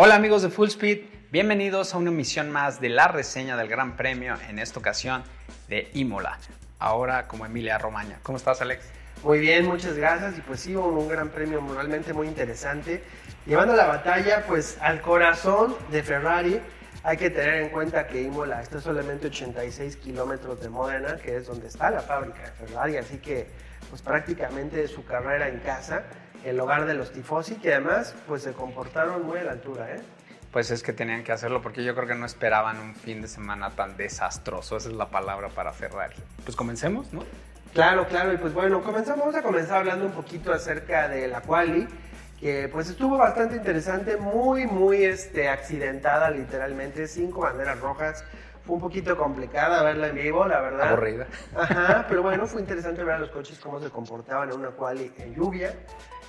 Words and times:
Hola 0.00 0.14
amigos 0.14 0.42
de 0.42 0.48
Full 0.48 0.68
Speed, 0.68 1.00
bienvenidos 1.32 1.92
a 1.92 1.98
una 1.98 2.10
emisión 2.10 2.52
más 2.52 2.80
de 2.80 2.88
la 2.88 3.08
reseña 3.08 3.56
del 3.56 3.66
Gran 3.66 3.96
Premio, 3.96 4.36
en 4.48 4.60
esta 4.60 4.78
ocasión 4.78 5.24
de 5.68 5.90
Imola. 5.92 6.38
Ahora 6.78 7.26
como 7.26 7.44
Emilia 7.44 7.78
Romagna. 7.78 8.20
¿Cómo 8.22 8.38
estás 8.38 8.60
Alex? 8.60 8.84
Muy 9.24 9.40
bien, 9.40 9.66
muchas 9.66 9.96
gracias. 9.96 10.38
Y 10.38 10.40
pues 10.42 10.60
sí, 10.60 10.76
un 10.76 11.08
gran 11.08 11.30
premio 11.30 11.60
realmente 11.74 12.12
muy 12.12 12.28
interesante. 12.28 13.02
Llevando 13.44 13.74
la 13.74 13.86
batalla 13.86 14.44
pues 14.46 14.78
al 14.80 15.00
corazón 15.00 15.74
de 15.90 16.00
Ferrari. 16.04 16.60
Hay 17.02 17.16
que 17.16 17.30
tener 17.30 17.54
en 17.54 17.70
cuenta 17.70 18.06
que 18.06 18.22
Imola 18.22 18.62
está 18.62 18.80
solamente 18.80 19.26
86 19.26 19.96
kilómetros 19.96 20.60
de 20.60 20.68
Modena, 20.68 21.16
que 21.16 21.38
es 21.38 21.48
donde 21.48 21.66
está 21.66 21.90
la 21.90 22.02
fábrica 22.02 22.42
de 22.42 22.52
Ferrari. 22.52 22.98
Así 22.98 23.16
que 23.18 23.48
pues 23.90 24.00
prácticamente 24.00 24.86
su 24.86 25.04
carrera 25.04 25.48
en 25.48 25.58
casa 25.58 26.04
el 26.44 26.58
hogar 26.60 26.86
de 26.86 26.94
los 26.94 27.12
tifosi, 27.12 27.56
que 27.56 27.74
además 27.74 28.14
pues 28.26 28.42
se 28.42 28.52
comportaron 28.52 29.26
muy 29.26 29.38
a 29.38 29.44
la 29.44 29.52
altura, 29.52 29.94
¿eh? 29.94 30.00
Pues 30.52 30.70
es 30.70 30.82
que 30.82 30.92
tenían 30.94 31.24
que 31.24 31.32
hacerlo 31.32 31.60
porque 31.60 31.84
yo 31.84 31.94
creo 31.94 32.06
que 32.08 32.14
no 32.14 32.24
esperaban 32.24 32.78
un 32.78 32.94
fin 32.94 33.20
de 33.20 33.28
semana 33.28 33.70
tan 33.70 33.96
desastroso, 33.96 34.78
esa 34.78 34.88
es 34.88 34.94
la 34.94 35.10
palabra 35.10 35.48
para 35.48 35.72
Ferrari. 35.72 36.16
Pues 36.44 36.56
comencemos, 36.56 37.12
¿no? 37.12 37.22
Claro, 37.74 38.06
claro, 38.08 38.32
y 38.32 38.38
pues 38.38 38.54
bueno, 38.54 38.82
comenzamos, 38.82 39.20
vamos 39.20 39.34
a 39.34 39.42
comenzar 39.42 39.78
hablando 39.78 40.06
un 40.06 40.12
poquito 40.12 40.52
acerca 40.52 41.06
de 41.08 41.28
la 41.28 41.42
quali, 41.42 41.86
que 42.40 42.68
pues 42.72 42.88
estuvo 42.88 43.18
bastante 43.18 43.56
interesante, 43.56 44.16
muy, 44.16 44.66
muy 44.66 45.04
este, 45.04 45.48
accidentada 45.48 46.30
literalmente, 46.30 47.06
cinco 47.08 47.40
banderas 47.40 47.78
rojas, 47.80 48.24
fue 48.68 48.76
un 48.76 48.82
poquito 48.82 49.16
complicada 49.16 49.82
verla 49.82 50.08
en 50.08 50.16
vivo, 50.16 50.46
la 50.46 50.60
verdad. 50.60 50.88
Aburrida. 50.88 51.26
Ajá, 51.56 52.04
pero 52.06 52.22
bueno, 52.22 52.46
fue 52.46 52.60
interesante 52.60 53.02
ver 53.02 53.14
a 53.14 53.18
los 53.20 53.30
coches 53.30 53.58
cómo 53.58 53.80
se 53.80 53.88
comportaban 53.88 54.50
en 54.50 54.58
una 54.58 54.68
quali 54.72 55.10
en 55.16 55.34
lluvia 55.34 55.74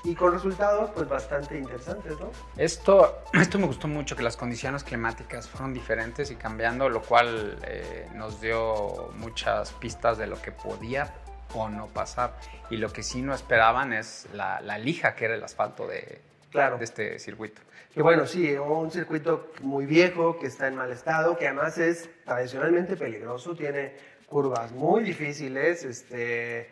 y 0.06 0.16
con 0.16 0.32
resultados 0.32 0.90
pues 0.92 1.10
bastante 1.10 1.58
interesantes, 1.58 2.18
¿no? 2.18 2.32
Esto, 2.56 3.24
esto 3.34 3.60
me 3.60 3.68
gustó 3.68 3.90
mucho, 3.90 4.16
que 4.16 4.24
las 4.24 4.38
condiciones 4.38 4.86
climáticas 4.86 5.50
fueron 5.50 5.74
diferentes 5.74 6.32
y 6.32 6.38
cambiando, 6.38 6.88
lo 6.88 7.02
cual 7.02 7.60
eh, 7.64 8.08
nos 8.16 8.40
dio 8.40 9.12
muchas 9.18 9.74
pistas 9.74 10.18
de 10.18 10.28
lo 10.28 10.42
que 10.42 10.54
podía 10.54 11.14
o 11.54 11.68
no 11.68 11.88
pasar. 11.88 12.40
Y 12.70 12.78
lo 12.78 12.94
que 12.94 13.04
sí 13.04 13.22
no 13.22 13.34
esperaban 13.34 13.92
es 13.92 14.30
la, 14.34 14.62
lija 14.78 15.14
que 15.14 15.26
era 15.26 15.36
el 15.36 15.44
asfalto 15.44 15.88
de, 15.88 16.22
claro. 16.52 16.78
de 16.78 16.86
este 16.86 17.20
circuito. 17.20 17.62
Que 17.94 18.02
bueno, 18.02 18.26
sí, 18.26 18.54
un 18.54 18.92
circuito 18.92 19.52
muy 19.62 19.86
viejo, 19.86 20.38
que 20.38 20.48
está 20.48 20.68
en 20.68 20.76
mal 20.76 20.92
estado, 20.92 21.38
que 21.38 21.48
además 21.48 21.78
es 21.78 22.10
tradicionalmente 22.24 22.96
peligroso, 22.96 23.56
tiene 23.56 23.96
curvas 24.28 24.72
muy 24.72 25.04
difíciles, 25.04 25.84
este 25.84 26.70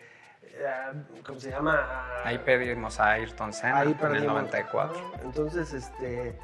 eh, 0.59 0.93
¿cómo 1.25 1.39
se 1.39 1.51
llama? 1.51 2.21
Ahí 2.23 2.37
perdimos 2.39 2.99
a 2.99 3.11
Ayrton 3.11 3.53
Senna 3.53 3.83
en 3.83 4.15
el 4.15 4.27
94. 4.27 5.19
Entonces, 5.23 5.73
este, 5.73 6.37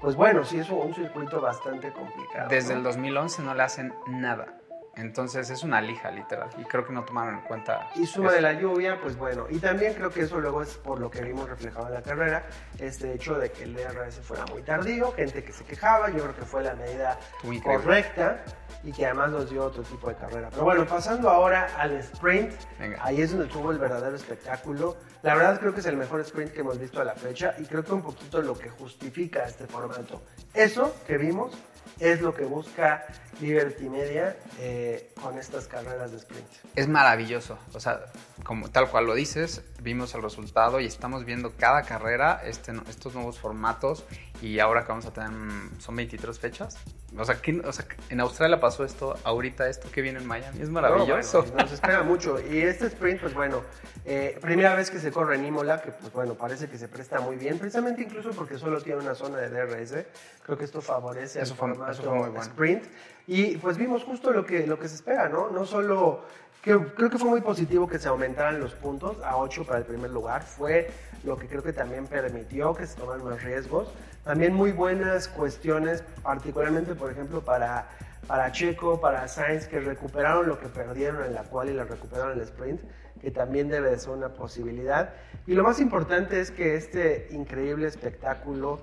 pues 0.00 0.14
bueno, 0.14 0.44
sí 0.44 0.58
es 0.58 0.70
un 0.70 0.94
circuito 0.94 1.40
bastante 1.40 1.90
complicado. 1.92 2.48
Desde 2.48 2.74
el 2.74 2.82
2011 2.82 3.42
no 3.42 3.54
le 3.54 3.62
hacen 3.62 3.92
nada. 4.08 4.59
Entonces 4.96 5.50
es 5.50 5.62
una 5.62 5.80
lija, 5.80 6.10
literal. 6.10 6.50
Y 6.58 6.64
creo 6.64 6.84
que 6.84 6.92
no 6.92 7.04
tomaron 7.04 7.36
en 7.36 7.40
cuenta. 7.42 7.90
Y 7.94 8.06
suma 8.06 8.32
de 8.32 8.40
la 8.40 8.52
lluvia, 8.52 9.00
pues 9.00 9.16
bueno. 9.16 9.46
Y 9.48 9.58
también 9.58 9.94
creo 9.94 10.10
que 10.10 10.22
eso 10.22 10.40
luego 10.40 10.62
es 10.62 10.74
por 10.74 10.98
lo 10.98 11.10
que 11.10 11.22
vimos 11.22 11.48
reflejado 11.48 11.88
en 11.88 11.94
la 11.94 12.02
carrera. 12.02 12.46
Este 12.78 13.12
hecho 13.14 13.38
de 13.38 13.50
que 13.50 13.64
el 13.64 13.74
DRS 13.74 14.20
fuera 14.20 14.44
muy 14.46 14.62
tardío, 14.62 15.12
gente 15.12 15.44
que 15.44 15.52
se 15.52 15.64
quejaba. 15.64 16.10
Yo 16.10 16.18
creo 16.18 16.36
que 16.36 16.44
fue 16.44 16.62
la 16.62 16.74
medida 16.74 17.18
correcta 17.62 18.44
y 18.82 18.92
que 18.92 19.06
además 19.06 19.30
nos 19.30 19.50
dio 19.50 19.64
otro 19.64 19.82
tipo 19.82 20.08
de 20.08 20.16
carrera. 20.16 20.48
Pero 20.50 20.64
bueno, 20.64 20.86
pasando 20.86 21.30
ahora 21.30 21.68
al 21.78 21.92
sprint. 21.92 22.52
Ahí 23.00 23.22
es 23.22 23.30
donde 23.30 23.46
tuvo 23.46 23.70
el 23.70 23.78
verdadero 23.78 24.16
espectáculo. 24.16 24.96
La 25.22 25.34
verdad 25.34 25.60
creo 25.60 25.72
que 25.72 25.80
es 25.80 25.86
el 25.86 25.96
mejor 25.96 26.20
sprint 26.20 26.52
que 26.52 26.60
hemos 26.60 26.78
visto 26.78 27.00
a 27.00 27.04
la 27.04 27.14
fecha 27.14 27.54
y 27.58 27.64
creo 27.64 27.84
que 27.84 27.92
un 27.92 28.02
poquito 28.02 28.40
lo 28.42 28.58
que 28.58 28.70
justifica 28.70 29.44
este 29.44 29.66
formato. 29.66 30.22
Eso 30.54 30.94
que 31.06 31.18
vimos 31.18 31.56
es 32.00 32.20
lo 32.20 32.34
que 32.34 32.44
busca 32.44 33.06
Liberty 33.40 33.88
Media 33.88 34.36
eh, 34.58 35.12
con 35.20 35.38
estas 35.38 35.66
carreras 35.66 36.10
de 36.10 36.16
sprint. 36.16 36.46
Es 36.74 36.88
maravilloso, 36.88 37.58
o 37.72 37.80
sea, 37.80 38.00
como 38.42 38.70
tal 38.70 38.90
cual 38.90 39.06
lo 39.06 39.14
dices, 39.14 39.62
vimos 39.82 40.14
el 40.14 40.22
resultado 40.22 40.80
y 40.80 40.86
estamos 40.86 41.24
viendo 41.24 41.52
cada 41.56 41.82
carrera, 41.82 42.42
este, 42.44 42.72
estos 42.88 43.14
nuevos 43.14 43.38
formatos 43.38 44.04
y 44.42 44.58
ahora 44.58 44.82
que 44.82 44.88
vamos 44.88 45.06
a 45.06 45.12
tener, 45.12 45.30
son 45.78 45.96
23 45.96 46.38
fechas. 46.38 46.78
O 47.16 47.24
sea, 47.24 47.40
o 47.64 47.72
sea, 47.72 47.84
en 48.08 48.20
Australia 48.20 48.60
pasó 48.60 48.84
esto, 48.84 49.16
ahorita 49.24 49.68
esto 49.68 49.90
que 49.90 50.00
viene 50.00 50.20
en 50.20 50.26
Miami, 50.26 50.62
es 50.62 50.70
maravilloso. 50.70 51.44
nos 51.56 51.72
espera 51.72 52.02
mucho. 52.02 52.38
Y 52.50 52.60
este 52.60 52.86
sprint, 52.86 53.20
pues 53.20 53.34
bueno, 53.34 53.62
eh, 54.04 54.38
primera 54.40 54.74
vez 54.74 54.90
que 54.90 54.98
se 54.98 55.10
corre 55.10 55.36
en 55.36 55.44
Imola, 55.44 55.82
que 55.82 55.90
pues 55.92 56.12
bueno, 56.12 56.34
parece 56.34 56.68
que 56.68 56.78
se 56.78 56.88
presta 56.88 57.20
muy 57.20 57.36
bien, 57.36 57.58
precisamente 57.58 58.02
incluso 58.02 58.30
porque 58.30 58.58
solo 58.58 58.80
tiene 58.80 59.00
una 59.00 59.14
zona 59.14 59.38
de 59.38 59.50
DRS. 59.50 60.06
Creo 60.44 60.56
que 60.56 60.64
esto 60.64 60.80
favorece 60.80 61.40
eso 61.42 61.54
fue, 61.54 61.72
eso 61.90 62.02
fue 62.02 62.12
muy 62.12 62.30
bueno. 62.30 62.42
sprint. 62.42 62.84
Y 63.26 63.56
pues 63.58 63.76
vimos 63.76 64.04
justo 64.04 64.32
lo 64.32 64.44
que, 64.44 64.66
lo 64.66 64.78
que 64.78 64.88
se 64.88 64.94
espera, 64.94 65.28
¿no? 65.28 65.50
No 65.50 65.66
solo 65.66 66.24
creo 66.62 67.10
que 67.10 67.18
fue 67.18 67.30
muy 67.30 67.40
positivo 67.40 67.88
que 67.88 67.98
se 67.98 68.08
aumentaran 68.08 68.60
los 68.60 68.74
puntos 68.74 69.16
a 69.24 69.36
8 69.36 69.64
para 69.64 69.78
el 69.78 69.84
primer 69.84 70.10
lugar. 70.10 70.42
Fue 70.42 70.90
lo 71.24 71.36
que 71.36 71.46
creo 71.46 71.62
que 71.62 71.72
también 71.72 72.06
permitió 72.06 72.74
que 72.74 72.86
se 72.86 72.96
tomaran 72.96 73.24
más 73.24 73.42
riesgos. 73.42 73.88
También 74.24 74.54
muy 74.54 74.72
buenas 74.72 75.28
cuestiones, 75.28 76.02
particularmente, 76.22 76.94
por 76.94 77.10
ejemplo, 77.10 77.40
para, 77.40 77.88
para 78.26 78.52
Checo, 78.52 79.00
para 79.00 79.26
Sainz, 79.28 79.66
que 79.66 79.80
recuperaron 79.80 80.46
lo 80.46 80.58
que 80.58 80.68
perdieron 80.68 81.24
en 81.24 81.34
la 81.34 81.44
cual 81.44 81.70
y 81.70 81.74
la 81.74 81.84
recuperaron 81.84 82.32
en 82.32 82.38
el 82.38 82.44
sprint, 82.44 82.80
que 83.20 83.30
también 83.30 83.68
debe 83.68 83.90
de 83.90 83.98
ser 83.98 84.10
una 84.10 84.28
posibilidad. 84.28 85.14
Y 85.46 85.54
lo 85.54 85.62
más 85.62 85.80
importante 85.80 86.40
es 86.40 86.50
que 86.50 86.76
este 86.76 87.28
increíble 87.30 87.86
espectáculo 87.86 88.80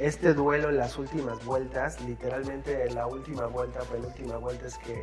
este 0.00 0.32
duelo 0.32 0.68
en 0.68 0.76
las 0.76 0.96
últimas 0.96 1.44
vueltas, 1.44 2.00
literalmente 2.02 2.86
en 2.86 2.94
la 2.94 3.06
última 3.06 3.46
vuelta, 3.46 3.80
penúltima 3.80 4.36
vuelta 4.36 4.66
es 4.66 4.78
que 4.78 5.02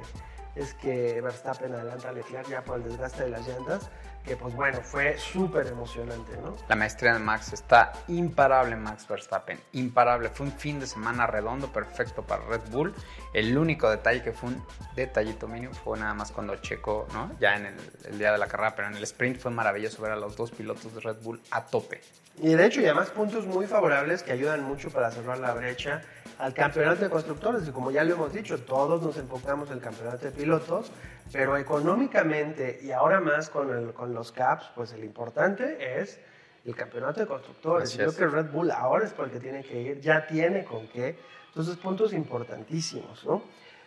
es 0.56 0.74
que 0.76 1.22
Verstappen 1.22 1.74
adelanta 1.74 2.10
a 2.10 2.12
Leclerc 2.12 2.48
ya 2.48 2.64
por 2.64 2.78
el 2.78 2.84
desgaste 2.84 3.24
de 3.24 3.30
las 3.30 3.48
llantas, 3.48 3.90
que 4.26 4.36
pues 4.36 4.56
bueno, 4.56 4.82
fue 4.82 5.18
súper 5.20 5.68
emocionante, 5.68 6.36
¿no? 6.38 6.56
La 6.68 6.76
maestría 6.76 7.14
de 7.14 7.20
Max 7.20 7.54
está 7.54 7.94
imparable, 8.08 8.76
Max 8.76 9.08
Verstappen, 9.08 9.60
imparable. 9.74 10.30
Fue 10.30 10.48
un 10.48 10.52
fin 10.52 10.80
de 10.80 10.88
semana 10.88 11.28
redondo, 11.28 11.72
perfecto 11.72 12.24
para 12.24 12.44
Red 12.46 12.62
Bull. 12.72 12.94
El 13.34 13.56
único 13.56 13.90
detalle 13.90 14.24
que 14.24 14.32
fue 14.32 14.50
un 14.50 14.66
detallito 14.96 15.48
mínimo 15.48 15.74
fue 15.74 16.00
nada 16.00 16.14
más 16.14 16.32
cuando 16.32 16.56
Checo, 16.56 17.08
¿no? 17.14 17.32
Ya 17.40 17.56
en 17.56 17.68
el, 18.08 18.18
día 18.18 18.32
de 18.32 18.38
la 18.40 18.48
carrera, 18.48 18.76
pero 18.76 18.88
en 18.88 18.96
el 18.96 19.04
sprint 19.04 19.40
fue 19.40 19.52
maravilloso 19.52 20.02
ver 20.02 20.14
a 20.14 20.16
los 20.16 20.36
dos 20.36 20.52
pilotos 20.52 20.96
de 20.96 21.02
Red 21.02 21.18
Bull 21.22 21.40
a 21.52 21.66
tope. 21.66 22.02
Y 22.42 22.54
de 22.54 22.66
hecho, 22.66 22.82
y 22.82 22.86
además 22.86 23.12
puntos 23.12 23.46
muy 23.46 23.68
favorables 23.68 24.24
que 24.24 24.32
ayudan 24.32 24.64
mucho 24.64 24.90
para 24.90 25.12
cerrar 25.12 25.38
la 25.38 25.54
brecha 25.54 26.02
al 26.40 26.54
campeonato 26.54 27.04
de 27.04 27.10
constructores. 27.10 27.68
Y 27.68 27.72
como 27.72 27.92
ya 27.92 28.04
lo 28.04 28.16
hemos 28.16 28.34
dicho, 28.34 28.60
todos 28.60 29.02
nos 29.02 29.18
enfocamos 29.18 29.70
en 29.70 29.78
el 29.78 29.82
campeonato 29.82 30.26
de 30.26 30.32
pilotos, 30.32 30.92
pero 31.32 31.58
económicamente 31.58 32.80
y 32.82 32.92
ahora 32.92 33.20
más 33.20 33.50
con, 33.50 33.92
con 33.94 34.14
los 34.14 34.32
caps, 34.32 34.72
pues 34.76 34.94
el 34.94 35.04
importante 35.04 36.02
es 36.02 36.20
el 36.66 36.76
campeonato 36.76 37.20
de 37.20 37.28
constructores. 37.28 37.92
Yo 37.94 38.14
creo 38.14 38.16
que 38.16 38.36
Red 38.36 38.52
Bull 38.52 38.72
ahora 38.72 39.06
es 39.06 39.14
por 39.14 39.26
el 39.26 39.32
que 39.32 39.40
tiene 39.40 39.64
que 39.64 39.82
ir, 39.82 40.02
ya 40.02 40.26
tiene 40.26 40.64
con 40.64 40.88
qué. 40.88 41.18
Entonces, 41.50 41.78
puntos 41.78 42.12
importantísimos, 42.12 43.24
¿no? 43.26 43.44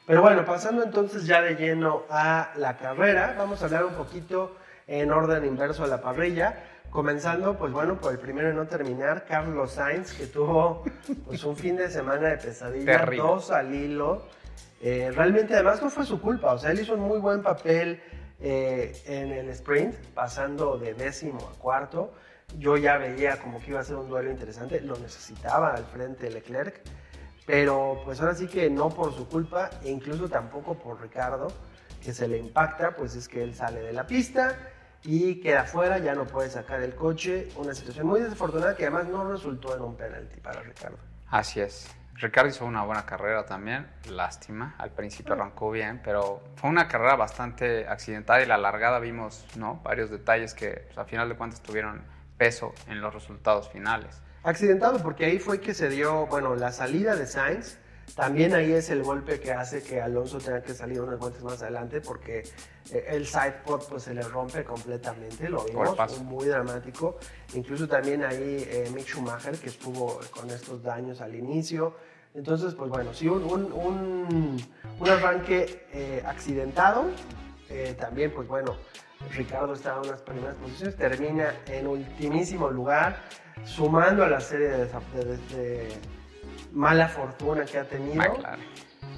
Pero 0.07 0.23
bueno, 0.23 0.43
pasando 0.47 0.83
entonces 0.83 1.27
ya 1.27 1.43
de 1.43 1.55
lleno 1.55 2.05
a 2.09 2.53
la 2.57 2.79
carrera, 2.79 3.35
vamos 3.37 3.61
a 3.61 3.67
hablar 3.67 3.85
un 3.85 3.93
poquito 3.93 4.57
en 4.87 5.13
orden 5.13 5.45
inverso 5.45 5.85
a 5.85 5.87
la 5.87 6.01
parrilla. 6.01 6.65
Comenzando, 6.91 7.59
pues 7.59 7.73
bueno, 7.73 8.01
por 8.01 8.13
el 8.13 8.19
primero 8.19 8.49
en 8.49 8.57
no 8.57 8.67
terminar, 8.67 9.27
Carlos 9.27 9.73
Sainz, 9.73 10.15
que 10.15 10.27
tuvo 10.27 10.85
pues 11.27 11.45
un 11.45 11.55
fin 11.55 11.77
de 11.77 11.91
semana 11.91 12.29
de 12.29 12.39
pesadilla, 12.39 13.05
dos 13.05 13.51
al 13.51 13.75
hilo. 13.75 14.25
Eh, 14.81 15.11
realmente 15.15 15.55
además 15.55 15.83
no 15.83 15.91
fue 15.91 16.07
su 16.07 16.21
culpa, 16.21 16.55
o 16.55 16.59
sea, 16.59 16.71
él 16.71 16.81
hizo 16.81 16.95
un 16.95 17.01
muy 17.01 17.19
buen 17.19 17.43
papel 17.43 18.01
eh, 18.41 18.97
en 19.07 19.33
el 19.33 19.49
sprint, 19.51 19.95
pasando 20.15 20.79
de 20.79 20.95
décimo 20.95 21.51
a 21.55 21.59
cuarto. 21.59 22.15
Yo 22.57 22.79
ya 22.79 22.97
veía 22.97 23.37
como 23.39 23.61
que 23.61 23.71
iba 23.71 23.81
a 23.81 23.85
ser 23.85 23.97
un 23.97 24.09
duelo 24.09 24.31
interesante, 24.31 24.81
lo 24.81 24.97
necesitaba 24.97 25.75
al 25.75 25.85
frente 25.85 26.25
de 26.25 26.31
Leclerc, 26.31 26.81
pero 27.45 28.01
pues 28.05 28.19
ahora 28.21 28.35
sí 28.35 28.47
que 28.47 28.71
no 28.71 28.89
por 28.89 29.15
su 29.15 29.29
culpa 29.29 29.69
e 29.85 29.91
incluso 29.91 30.29
tampoco 30.29 30.79
por 30.79 31.03
Ricardo, 31.03 31.49
que 32.03 32.15
se 32.15 32.27
le 32.27 32.39
impacta, 32.39 32.97
pues 32.97 33.15
es 33.15 33.29
que 33.29 33.43
él 33.43 33.55
sale 33.55 33.81
de 33.81 33.93
la 33.93 34.07
pista 34.07 34.57
y 35.05 35.41
queda 35.41 35.65
fuera, 35.65 35.99
ya 35.99 36.15
no 36.15 36.25
puede 36.25 36.51
sacar 36.51 36.83
el 36.83 36.95
coche. 36.95 37.49
Una 37.57 37.75
situación 37.75 38.07
muy 38.07 38.21
desafortunada 38.21 38.77
que 38.77 38.85
además 38.85 39.09
no 39.09 39.31
resultó 39.31 39.75
en 39.75 39.83
un 39.83 39.97
penalti 39.97 40.41
para 40.41 40.61
Ricardo. 40.63 40.99
Así 41.31 41.61
es. 41.61 41.89
Ricardo 42.15 42.51
hizo 42.51 42.65
una 42.65 42.83
buena 42.83 43.07
carrera 43.07 43.47
también, 43.47 43.87
lástima, 44.11 44.75
al 44.79 44.91
principio 44.91 45.35
arrancó 45.35 45.71
bien, 45.71 46.01
pero 46.03 46.43
fue 46.57 46.69
una 46.69 46.89
carrera 46.89 47.15
bastante 47.15 47.87
accidentada 47.87 48.43
y 48.43 48.47
la 48.47 48.59
largada 48.59 48.99
vimos 48.99 49.47
¿no? 49.57 49.81
varios 49.85 50.11
detalles 50.11 50.53
que 50.53 50.87
pues, 50.87 50.99
a 50.99 51.05
final 51.05 51.29
de 51.29 51.37
cuentas 51.37 51.63
tuvieron 51.63 52.03
peso 52.37 52.75
en 52.89 53.01
los 53.01 53.15
resultados 53.15 53.69
finales. 53.69 54.21
Accidentado 54.43 54.99
porque 55.01 55.27
ahí 55.27 55.39
fue 55.39 55.61
que 55.61 55.75
se 55.75 55.89
dio, 55.89 56.27
bueno, 56.27 56.57
la 56.57 56.73
salida 56.73 57.15
de 57.15 57.27
Sainz 57.27 57.79
También 58.15 58.55
ahí 58.55 58.73
es 58.73 58.91
el 58.91 59.03
golpe 59.03 59.41
que 59.41 59.53
hace 59.53 59.83
que 59.83 60.01
Alonso 60.01 60.39
tenga 60.39 60.63
que 60.63 60.75
salir 60.75 61.01
unas 61.01 61.19
vueltas 61.19 61.43
más 61.43 61.63
adelante 61.63 62.01
porque 62.01 62.43
eh, 62.91 63.05
el 63.09 63.27
sidepod 63.27 63.83
pues 63.89 64.05
se 64.05 64.15
le 64.15 64.23
rompe 64.23 64.65
completamente, 64.65 65.49
lo 65.49 65.65
vimos, 65.65 66.21
muy 66.23 66.47
dramático. 66.47 67.19
Incluso 67.55 67.87
también 67.87 68.25
ahí 68.25 68.67
eh, 68.69 68.91
Mick 68.95 69.07
Schumacher 69.07 69.57
que 69.57 69.69
estuvo 69.69 70.21
con 70.31 70.51
estos 70.51 70.83
daños 70.83 71.21
al 71.21 71.35
inicio. 71.35 71.95
Entonces, 72.35 72.75
pues 72.75 72.91
bueno, 72.91 73.15
sí, 73.15 73.29
un, 73.29 73.43
un, 73.45 74.63
un, 75.01 75.09
arranque 75.09 75.87
eh, 75.93 76.23
accidentado. 76.27 77.07
también, 77.99 78.33
pues 78.33 78.47
bueno, 78.47 78.77
Ricardo 79.35 79.75
estaba 79.75 80.03
en 80.03 80.09
unas 80.09 80.23
primeras 80.23 80.57
posiciones, 80.57 80.97
termina 80.97 81.55
en 81.67 81.87
ultimísimo 81.87 82.71
lugar, 82.71 83.17
sumando 83.65 84.25
a 84.25 84.29
la 84.29 84.41
serie 84.41 84.69
de, 84.69 84.87
de 85.57 85.89
mala 86.73 87.09
fortuna 87.09 87.65
que 87.65 87.79
ha 87.79 87.85
tenido. 87.85 88.23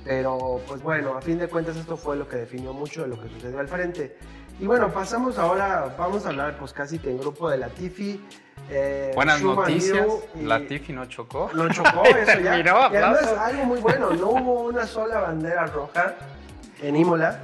Pero 0.05 0.61
pues 0.67 0.83
bueno, 0.83 1.17
a 1.17 1.21
fin 1.21 1.39
de 1.39 1.49
cuentas 1.49 1.77
esto 1.77 1.97
fue 1.97 2.17
lo 2.17 2.27
que 2.29 2.37
definió 2.37 2.73
mucho 2.73 3.03
de 3.03 3.09
lo 3.09 3.21
que 3.21 3.29
sucedió 3.29 3.59
al 3.59 3.69
frente. 3.69 4.17
Y 4.59 4.67
bueno, 4.67 4.91
pasamos 4.93 5.39
ahora, 5.39 5.95
vamos 5.99 6.27
a 6.27 6.31
hablar 6.31 6.57
pues 6.59 6.73
casi 6.73 6.99
que 6.99 7.11
en 7.11 7.19
grupo 7.19 7.51
de 7.51 7.59
Latifi. 7.59 8.23
Eh, 8.71 9.11
Buenas 9.15 9.43
noticias, 9.43 10.07
Latifi 10.41 10.93
no 10.93 11.07
chocó. 11.07 11.51
No 11.55 11.69
chocó, 11.71 12.05
eso 12.05 12.41
ya. 12.41 12.59
y 12.59 12.63
además 12.63 13.27
algo 13.39 13.65
muy 13.65 13.81
bueno, 13.81 14.11
no 14.13 14.31
hubo 14.31 14.63
una 14.63 14.87
sola 14.87 15.21
bandera 15.21 15.67
roja 15.67 16.15
en 16.83 16.97
Imola. 16.97 17.41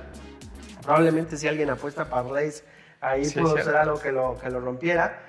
Probablemente 0.82 1.36
si 1.36 1.48
alguien 1.48 1.68
apuesta 1.70 2.08
para 2.08 2.22
Blaze, 2.22 2.64
ahí 3.00 3.28
pudo 3.30 3.56
ser 3.58 3.76
algo 3.76 3.98
que 3.98 4.12
lo, 4.12 4.38
que 4.38 4.50
lo 4.50 4.60
rompiera 4.60 5.25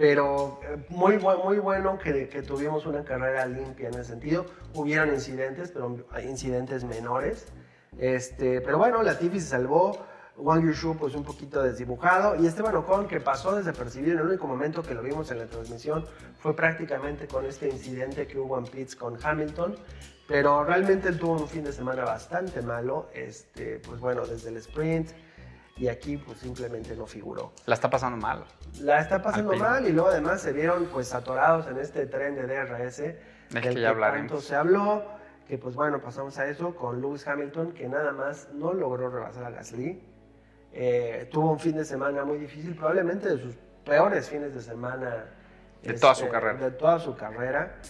pero 0.00 0.60
eh, 0.62 0.78
muy, 0.88 1.18
muy 1.18 1.58
bueno 1.58 1.98
que, 1.98 2.26
que, 2.30 2.40
tuvimos 2.40 2.86
una 2.86 3.04
carrera 3.04 3.44
limpia 3.44 3.88
en 3.88 3.94
ese 3.96 4.04
sentido. 4.04 4.46
Hubieron 4.72 5.12
incidentes, 5.12 5.72
pero 5.72 5.94
incidentes 6.24 6.84
menores. 6.84 7.48
Este, 7.98 8.62
pero 8.62 8.78
bueno, 8.78 9.02
Latifi 9.02 9.38
se 9.38 9.48
salvó. 9.48 9.98
Wang 10.36 10.64
Yushu 10.64 10.96
pues 10.96 11.14
un 11.14 11.22
poquito 11.22 11.62
desdibujado 11.62 12.34
y 12.42 12.46
Esteban 12.46 12.74
Ocon 12.74 13.06
que 13.08 13.20
pasó 13.20 13.54
desapercibido 13.54 14.12
en 14.12 14.20
el 14.20 14.26
único 14.28 14.46
momento 14.46 14.82
que 14.82 14.94
lo 14.94 15.02
vimos 15.02 15.30
en 15.30 15.38
la 15.38 15.44
transmisión 15.44 16.06
fue 16.38 16.56
prácticamente 16.56 17.26
con 17.26 17.44
este 17.44 17.68
incidente 17.68 18.26
que 18.26 18.38
hubo 18.38 18.56
en 18.56 18.64
pits 18.64 18.96
con 18.96 19.18
Hamilton 19.22 19.76
pero 20.26 20.64
realmente 20.64 21.08
él 21.08 21.18
tuvo 21.18 21.32
un 21.32 21.46
fin 21.46 21.62
de 21.62 21.72
semana 21.72 22.04
bastante 22.04 22.62
malo 22.62 23.10
este 23.12 23.80
pues 23.80 24.00
bueno 24.00 24.24
desde 24.24 24.48
el 24.48 24.56
sprint 24.56 25.10
y 25.80 25.88
aquí 25.88 26.18
pues 26.18 26.38
simplemente 26.38 26.94
no 26.94 27.06
figuró. 27.06 27.52
La 27.64 27.74
está 27.74 27.88
pasando 27.88 28.18
mal. 28.18 28.44
La 28.82 29.00
está 29.00 29.22
pasando 29.22 29.56
mal 29.56 29.88
y 29.88 29.92
luego 29.92 30.10
además 30.10 30.42
se 30.42 30.52
vieron 30.52 30.84
pues 30.92 31.14
atorados 31.14 31.66
en 31.68 31.78
este 31.78 32.04
tren 32.04 32.34
de 32.34 32.46
DRS. 32.46 32.98
del 32.98 33.62
que 33.62 33.80
ya 33.80 33.88
hablaremos. 33.88 34.44
se 34.44 34.54
habló, 34.54 35.02
que 35.48 35.56
pues 35.56 35.74
bueno, 35.74 36.02
pasamos 36.02 36.36
a 36.38 36.46
eso 36.46 36.76
con 36.76 37.00
Lewis 37.00 37.26
Hamilton 37.26 37.72
que 37.72 37.88
nada 37.88 38.12
más 38.12 38.50
no 38.52 38.74
logró 38.74 39.08
rebasar 39.08 39.44
a 39.44 39.50
Gasly. 39.50 40.06
Eh, 40.74 41.30
tuvo 41.32 41.50
un 41.52 41.58
fin 41.58 41.76
de 41.76 41.84
semana 41.86 42.26
muy 42.26 42.36
difícil, 42.36 42.76
probablemente 42.76 43.30
de 43.30 43.42
sus 43.42 43.54
peores 43.82 44.28
fines 44.28 44.54
de 44.54 44.60
semana. 44.60 45.24
De 45.82 45.94
toda 45.94 46.14
su 46.14 46.24
este, 46.24 46.32
carrera. 46.32 46.58
De 46.58 46.70
toda 46.72 46.98
su 46.98 47.16
carrera. 47.16 47.80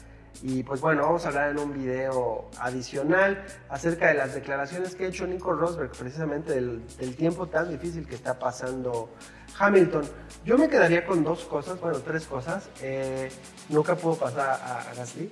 Y 0.42 0.62
pues 0.62 0.80
bueno, 0.80 1.02
vamos 1.02 1.24
a 1.24 1.28
hablar 1.28 1.50
en 1.50 1.58
un 1.58 1.72
video 1.72 2.48
adicional 2.58 3.44
acerca 3.68 4.08
de 4.08 4.14
las 4.14 4.34
declaraciones 4.34 4.94
que 4.94 5.04
ha 5.04 5.08
hecho 5.08 5.26
Nico 5.26 5.52
Rosberg, 5.52 5.90
precisamente 5.90 6.54
del, 6.54 6.82
tiempo 7.16 7.46
tan 7.46 7.68
difícil 7.68 8.06
que 8.06 8.14
está 8.14 8.38
pasando 8.38 9.10
Hamilton. 9.58 10.04
Yo 10.44 10.56
me 10.56 10.68
quedaría 10.68 11.04
con 11.04 11.22
dos 11.22 11.44
cosas, 11.44 11.78
bueno, 11.80 11.98
tres 11.98 12.26
cosas. 12.26 12.70
Eh, 12.80 13.30
nunca 13.68 13.94
pudo 13.96 14.16
pasar 14.16 14.50
a, 14.50 14.94
Gasly. 14.96 15.30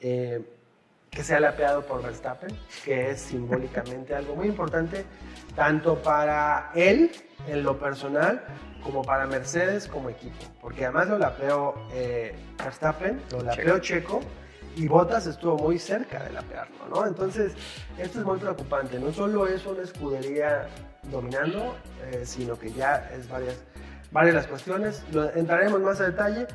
Eh, 0.00 0.42
que 1.10 1.22
sea 1.22 1.38
lapeado 1.40 1.86
por 1.86 2.02
Verstappen, 2.02 2.50
que 2.84 3.10
es 3.10 3.20
simbólicamente 3.20 4.14
algo 4.14 4.34
muy 4.34 4.48
importante, 4.48 5.04
tanto 5.54 6.02
para 6.02 6.72
él 6.74 7.12
en 7.46 7.62
lo 7.62 7.78
personal, 7.78 8.42
como 8.82 9.02
para 9.02 9.26
Mercedes 9.26 9.88
como 9.88 10.10
equipo. 10.10 10.44
Porque 10.60 10.84
además 10.84 11.08
lo 11.08 11.18
lapeó 11.18 11.74
eh, 11.92 12.34
Verstappen, 12.58 13.20
lo 13.30 13.42
lapeó 13.42 13.78
Checo. 13.78 14.20
y 14.76 14.88
Bottas 14.88 15.26
estuvo 15.26 15.56
muy 15.56 15.78
cerca 15.78 16.22
de 16.24 16.32
lapearlo, 16.32 16.88
¿no? 16.90 17.06
Entonces, 17.06 17.52
esto 17.98 18.20
es 18.20 18.24
muy 18.24 18.38
preocupante. 18.38 18.98
No 18.98 19.12
solo 19.12 19.46
es 19.46 19.64
una 19.66 19.82
escudería 19.82 20.66
dominando, 21.10 21.76
eh, 22.10 22.22
sino 22.24 22.58
que 22.58 22.72
ya 22.72 23.10
es 23.16 23.28
varias, 23.28 23.62
varias 24.10 24.34
las 24.34 24.46
cuestiones. 24.46 25.02
Lo, 25.12 25.32
entraremos 25.34 25.80
más 25.80 26.00
a 26.00 26.04
detalle, 26.04 26.46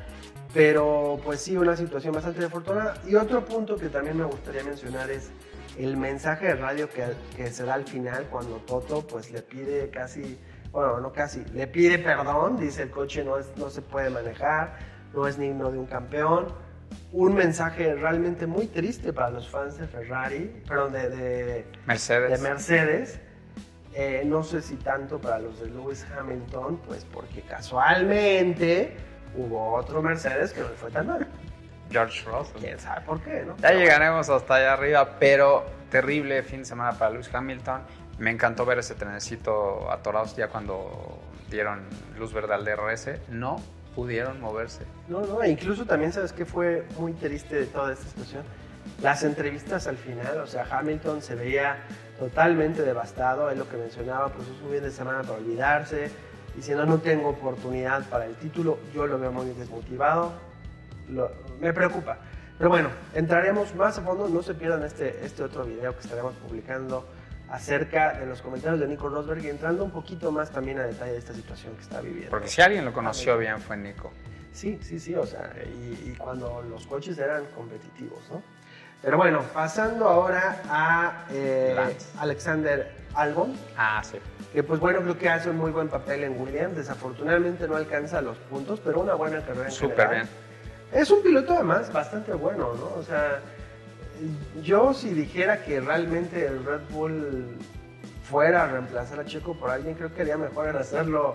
pero 0.52 1.18
pues 1.24 1.40
sí, 1.40 1.56
una 1.56 1.76
situación 1.76 2.14
bastante 2.14 2.40
desafortunada. 2.40 2.94
Y 3.06 3.14
otro 3.14 3.44
punto 3.44 3.76
que 3.76 3.88
también 3.88 4.18
me 4.18 4.24
gustaría 4.24 4.62
mencionar 4.64 5.10
es 5.10 5.30
el 5.78 5.96
mensaje 5.96 6.46
de 6.46 6.54
radio 6.56 6.90
que, 6.90 7.04
que 7.36 7.50
se 7.50 7.64
da 7.64 7.74
al 7.74 7.84
final 7.84 8.26
cuando 8.30 8.56
Toto 8.56 9.06
pues 9.06 9.30
le 9.30 9.40
pide 9.40 9.88
casi 9.88 10.38
bueno, 10.72 11.00
no 11.00 11.12
casi, 11.12 11.44
le 11.52 11.66
pide 11.66 11.98
perdón, 11.98 12.58
dice 12.58 12.82
el 12.82 12.90
coche 12.90 13.24
no, 13.24 13.38
es, 13.38 13.50
no 13.56 13.70
se 13.70 13.82
puede 13.82 14.10
manejar, 14.10 14.78
no 15.12 15.26
es 15.26 15.38
digno 15.38 15.70
de 15.70 15.78
un 15.78 15.86
campeón. 15.86 16.48
Un 17.12 17.34
mensaje 17.34 17.94
realmente 17.94 18.46
muy 18.46 18.66
triste 18.66 19.12
para 19.12 19.30
los 19.30 19.48
fans 19.48 19.78
de 19.78 19.86
Ferrari, 19.86 20.62
perdón, 20.66 20.92
de, 20.92 21.64
Mercedes. 21.86 22.30
De 22.30 22.48
Mercedes. 22.48 23.20
Eh, 23.94 24.22
no 24.24 24.44
sé 24.44 24.62
si 24.62 24.76
tanto 24.76 25.20
para 25.20 25.40
los 25.40 25.60
de 25.60 25.66
Lewis 25.66 26.06
Hamilton, 26.16 26.80
pues 26.86 27.04
porque 27.04 27.42
casualmente 27.42 28.96
hubo 29.36 29.74
otro 29.74 30.00
Mercedes 30.02 30.52
que 30.52 30.60
no 30.60 30.68
fue 30.68 30.90
tan 30.90 31.08
mal. 31.08 31.26
George 31.90 32.24
Russell. 32.24 32.60
¿Quién 32.60 32.78
sabe 32.78 33.00
por 33.02 33.20
qué, 33.20 33.44
no? 33.44 33.56
Ya 33.56 33.72
llegaremos 33.72 34.28
hasta 34.28 34.54
allá 34.54 34.74
arriba, 34.74 35.16
pero 35.18 35.66
terrible 35.90 36.42
fin 36.44 36.60
de 36.60 36.66
semana 36.66 36.92
para 36.96 37.12
Lewis 37.12 37.32
Hamilton. 37.32 37.82
Me 38.20 38.30
encantó 38.30 38.66
ver 38.66 38.78
ese 38.78 38.94
trenecito 38.94 39.90
atorados 39.90 40.36
ya 40.36 40.48
cuando 40.48 41.18
dieron 41.50 41.80
luz 42.18 42.34
verde 42.34 42.52
al 42.52 42.66
DRS. 42.66 43.08
No 43.30 43.56
pudieron 43.94 44.38
moverse. 44.42 44.84
No, 45.08 45.22
no, 45.22 45.42
incluso 45.42 45.86
también 45.86 46.12
sabes 46.12 46.34
que 46.34 46.44
fue 46.44 46.86
muy 46.98 47.14
triste 47.14 47.56
de 47.56 47.66
toda 47.66 47.94
esta 47.94 48.06
situación. 48.06 48.44
Las 49.02 49.24
entrevistas 49.24 49.86
al 49.86 49.96
final, 49.96 50.38
o 50.38 50.46
sea, 50.46 50.66
Hamilton 50.70 51.22
se 51.22 51.34
veía 51.34 51.78
totalmente 52.18 52.82
devastado, 52.82 53.50
es 53.50 53.56
lo 53.56 53.66
que 53.66 53.78
mencionaba, 53.78 54.28
pues 54.28 54.46
es 54.48 54.62
un 54.62 54.70
fin 54.70 54.82
de 54.82 54.90
semana 54.90 55.22
para 55.22 55.38
olvidarse, 55.38 56.10
diciendo 56.54 56.84
no 56.84 56.98
tengo 56.98 57.30
oportunidad 57.30 58.06
para 58.10 58.26
el 58.26 58.34
título, 58.36 58.78
yo 58.94 59.06
lo 59.06 59.18
veo 59.18 59.32
muy 59.32 59.46
desmotivado, 59.46 60.32
me 61.58 61.72
preocupa. 61.72 62.18
Pero 62.58 62.68
bueno, 62.68 62.90
entraremos 63.14 63.74
más 63.74 63.96
a 63.96 64.02
fondo, 64.02 64.28
no 64.28 64.42
se 64.42 64.52
pierdan 64.52 64.82
este, 64.82 65.24
este 65.24 65.42
otro 65.42 65.64
video 65.64 65.94
que 65.94 66.00
estaremos 66.00 66.34
publicando 66.34 67.06
acerca 67.50 68.12
de 68.12 68.26
los 68.26 68.40
comentarios 68.40 68.80
de 68.80 68.86
Nico 68.86 69.08
Rosberg 69.08 69.44
y 69.44 69.48
entrando 69.48 69.84
un 69.84 69.90
poquito 69.90 70.30
más 70.30 70.50
también 70.50 70.78
a 70.78 70.84
detalle 70.84 71.12
de 71.12 71.18
esta 71.18 71.34
situación 71.34 71.74
que 71.74 71.82
está 71.82 72.00
viviendo. 72.00 72.30
Porque 72.30 72.48
si 72.48 72.62
alguien 72.62 72.84
lo 72.84 72.92
conoció 72.92 73.36
bien 73.36 73.60
fue 73.60 73.76
Nico. 73.76 74.12
Sí, 74.52 74.78
sí, 74.82 74.98
sí, 74.98 75.14
o 75.14 75.26
sea, 75.26 75.52
y, 75.64 76.12
cuando 76.16 76.62
los 76.62 76.86
coches 76.86 77.18
eran 77.18 77.44
competitivos, 77.54 78.20
¿no? 78.30 78.42
Pero 79.02 79.16
bueno, 79.16 79.42
pasando 79.54 80.06
ahora 80.06 80.60
a 80.68 81.24
eh, 81.30 81.74
Alexander 82.18 82.92
Albon. 83.14 83.54
Ah, 83.76 84.02
sí. 84.04 84.18
Que 84.52 84.62
pues 84.62 84.78
bueno, 84.78 85.00
creo 85.00 85.16
que 85.16 85.28
hace 85.28 85.48
un 85.48 85.56
muy 85.56 85.70
buen 85.70 85.88
papel 85.88 86.24
en 86.24 86.38
Williams. 86.38 86.76
Desafortunadamente 86.76 87.66
no 87.66 87.76
alcanza 87.76 88.20
los 88.20 88.36
puntos, 88.36 88.80
pero 88.84 89.00
una 89.00 89.14
buena 89.14 89.40
carrera 89.40 89.70
Súper 89.70 90.08
bien. 90.10 90.28
Es 90.92 91.10
un 91.10 91.22
piloto 91.22 91.54
además 91.54 91.90
bastante 91.90 92.32
bueno, 92.32 92.74
¿no? 92.74 93.00
O 93.00 93.02
sea, 93.02 93.40
yo 94.62 94.94
si 94.94 95.10
dijera 95.10 95.64
que 95.64 95.80
realmente 95.80 96.46
el 96.46 96.64
Red 96.64 96.80
Bull 96.90 97.56
fuera 98.24 98.64
a 98.64 98.66
reemplazar 98.68 99.20
a 99.20 99.24
Checo 99.24 99.54
por 99.54 99.70
alguien, 99.70 99.94
creo 99.94 100.14
que 100.14 100.22
haría 100.22 100.36
mejor 100.36 100.68
en 100.68 100.76
hacerlo 100.76 101.34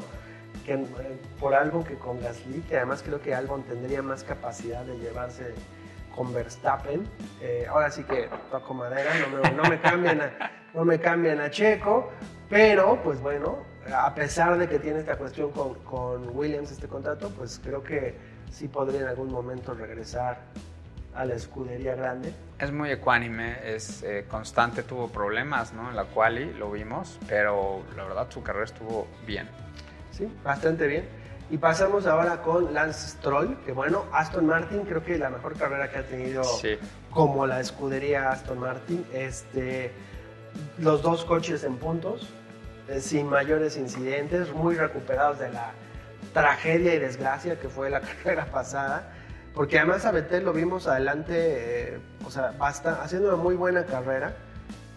que, 0.66 0.74
eh, 0.74 0.88
por 1.40 1.54
algo 1.54 1.84
que 1.84 1.96
con 1.96 2.22
Gasly, 2.22 2.62
que 2.62 2.78
además 2.78 3.04
creo 3.04 3.22
que 3.22 3.36
Albon 3.36 3.64
tendría 3.64 4.02
más 4.02 4.24
capacidad 4.24 4.84
de 4.86 4.98
llevarse 4.98 5.54
con 6.16 6.34
Verstappen. 6.34 7.04
Eh, 7.42 7.66
ahora 7.70 7.92
sí 7.92 8.04
que 8.04 8.30
toco 8.50 8.74
madera, 8.74 9.12
no 9.20 9.38
me, 9.38 9.52
no 9.52 9.64
me, 9.70 9.80
cambian 9.82 10.22
a, 10.22 10.52
no 10.74 10.86
me 10.86 11.00
cambian 11.00 11.42
a 11.42 11.50
Checo, 11.50 12.10
pero 12.50 13.02
pues 13.04 13.20
bueno, 13.20 13.58
a 13.94 14.16
pesar 14.16 14.58
de 14.58 14.68
que 14.68 14.80
tiene 14.80 15.00
esta 15.00 15.18
cuestión 15.18 15.52
con, 15.52 15.76
con 15.84 16.36
Williams, 16.36 16.72
este 16.72 16.88
contrato, 16.88 17.30
pues 17.30 17.60
creo 17.64 17.84
que 17.84 18.16
sí 18.50 18.68
podría 18.68 19.02
en 19.02 19.08
algún 19.08 19.32
momento 19.32 19.74
regresar 19.74 20.40
a 21.16 21.26
la 21.26 21.36
escudería 21.36 21.96
grande. 21.96 22.34
Es 22.60 22.72
muy 22.72 22.92
ecuánime, 22.92 23.58
es 23.64 24.04
eh, 24.04 24.26
constante, 24.30 24.84
tuvo 24.84 25.08
problemas 25.08 25.74
¿no? 25.74 25.90
en 25.90 25.96
la 25.96 26.06
quali, 26.06 26.54
lo 26.54 26.72
vimos, 26.72 27.20
pero 27.28 27.84
la 27.96 28.04
verdad 28.04 28.28
su 28.30 28.44
carrera 28.44 28.66
estuvo 28.66 29.08
bien. 29.26 29.48
Sí, 30.12 30.32
bastante 30.44 30.88
bien. 30.88 31.06
Y 31.50 31.58
pasamos 31.58 32.08
ahora 32.08 32.42
con 32.42 32.74
Lance 32.74 33.10
Stroll, 33.10 33.58
que 33.66 33.72
bueno, 33.72 34.06
Aston 34.12 34.48
Martin 34.48 34.82
creo 34.82 35.04
que 35.04 35.18
la 35.18 35.30
mejor 35.30 35.56
carrera 35.58 35.92
que 35.92 36.00
ha 36.00 36.04
tenido 36.04 36.42
como 37.12 37.46
la 37.46 37.60
escudería 37.60 38.32
Aston 38.32 38.60
Martin. 38.60 39.06
Este, 39.14 39.92
los 40.80 41.04
dos 41.04 41.24
coches 41.24 41.64
en 41.64 41.78
puntos, 41.78 42.30
eh, 42.88 43.00
sin 43.00 43.28
mayores 43.28 43.78
incidentes, 43.78 44.52
muy 44.54 44.76
recuperados 44.76 45.38
de 45.38 45.52
la 45.52 45.72
tragedia 46.34 46.96
y 46.96 47.00
desgracia 47.00 47.60
que 47.60 47.70
fue 47.70 47.90
la 47.90 48.02
carrera 48.24 48.46
pasada. 48.46 49.12
Porque 49.56 49.80
además 49.80 50.06
a 50.06 50.12
Vettel 50.12 50.44
lo 50.44 50.54
vimos 50.54 50.86
adelante, 50.86 51.34
eh, 51.96 52.00
o 52.26 52.30
sea, 52.30 52.54
basta, 52.60 53.02
haciendo 53.02 53.30
una 53.30 53.38
muy 53.42 53.56
buena 53.56 53.86
carrera. 53.86 54.36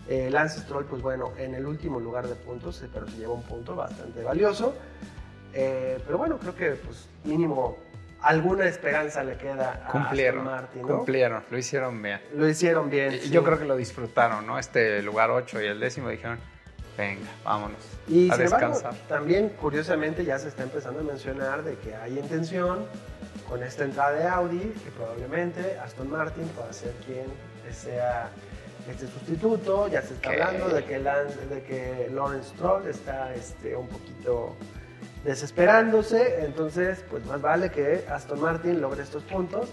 Eh, 0.09 0.31
Lance 0.31 0.61
Stroll, 0.61 0.87
pues 0.87 1.00
bueno, 1.03 1.33
en 1.37 1.55
el 1.55 1.67
último 1.67 2.00
lugar 2.00 2.27
de 2.27 2.35
puntos, 2.35 2.83
eh, 2.83 2.88
pero 2.93 3.07
se 3.07 3.17
lleva 3.19 3.35
un 3.35 3.43
punto 3.43 3.77
bastante 3.77 4.23
valioso. 4.23 4.75
Eh, 5.53 5.99
pero 6.05 6.19
bueno, 6.19 6.38
creo 6.38 6.55
que 6.55 6.71
pues 6.73 7.09
mínimo 7.25 7.79
alguna 8.23 8.67
esperanza 8.67 9.23
le 9.23 9.37
queda 9.37 9.85
a 9.87 9.93
Cumplieron, 9.93 10.41
Aston 10.41 10.55
Martin, 10.55 10.83
¿no? 10.83 10.97
cumplieron, 10.97 11.45
lo 11.50 11.59
hicieron 11.59 12.03
bien. 12.03 12.21
Lo 12.35 12.49
hicieron 12.49 12.91
bien. 12.91 13.12
Y 13.15 13.19
sí. 13.19 13.31
Yo 13.31 13.45
creo 13.45 13.59
que 13.59 13.65
lo 13.65 13.77
disfrutaron, 13.77 14.47
¿no? 14.47 14.59
Este 14.59 15.03
lugar 15.03 15.31
8 15.31 15.62
y 15.62 15.67
el 15.67 15.79
décimo 15.79 16.09
dijeron, 16.09 16.38
venga, 16.97 17.29
vámonos 17.45 17.79
Y 18.09 18.31
a 18.31 18.35
sin 18.35 18.45
embargo, 18.47 18.75
descansar. 18.75 19.09
también 19.09 19.50
curiosamente 19.50 20.25
ya 20.25 20.38
se 20.38 20.49
está 20.49 20.65
empezando 20.65 21.00
a 21.00 21.03
mencionar 21.03 21.62
de 21.62 21.77
que 21.77 21.95
hay 21.95 22.19
intención 22.19 22.87
con 23.49 23.62
esta 23.62 23.85
entrada 23.85 24.12
de 24.12 24.25
Audi 24.28 24.59
que 24.85 24.90
probablemente 24.97 25.78
Aston 25.78 26.11
Martin 26.11 26.47
pueda 26.49 26.73
ser 26.73 26.93
quien 27.07 27.26
sea 27.73 28.28
este 28.90 29.07
sustituto. 29.07 29.88
Ya 29.88 30.02
se 30.02 30.14
está 30.14 30.31
hablando 30.31 30.69
de 30.69 30.85
que, 30.85 30.99
Lance- 31.00 31.47
de 31.49 31.62
que 31.62 32.11
Lawrence 32.12 32.50
Stroll 32.50 32.87
está 32.88 33.35
este, 33.35 33.75
un 33.76 33.88
poquito 33.88 34.57
desesperándose, 35.25 36.45
entonces 36.45 37.05
pues 37.11 37.25
más 37.26 37.40
vale 37.43 37.71
que 37.71 38.05
Aston 38.09 38.40
Martin 38.40 38.81
logre 38.81 39.02
estos 39.02 39.23
puntos 39.25 39.69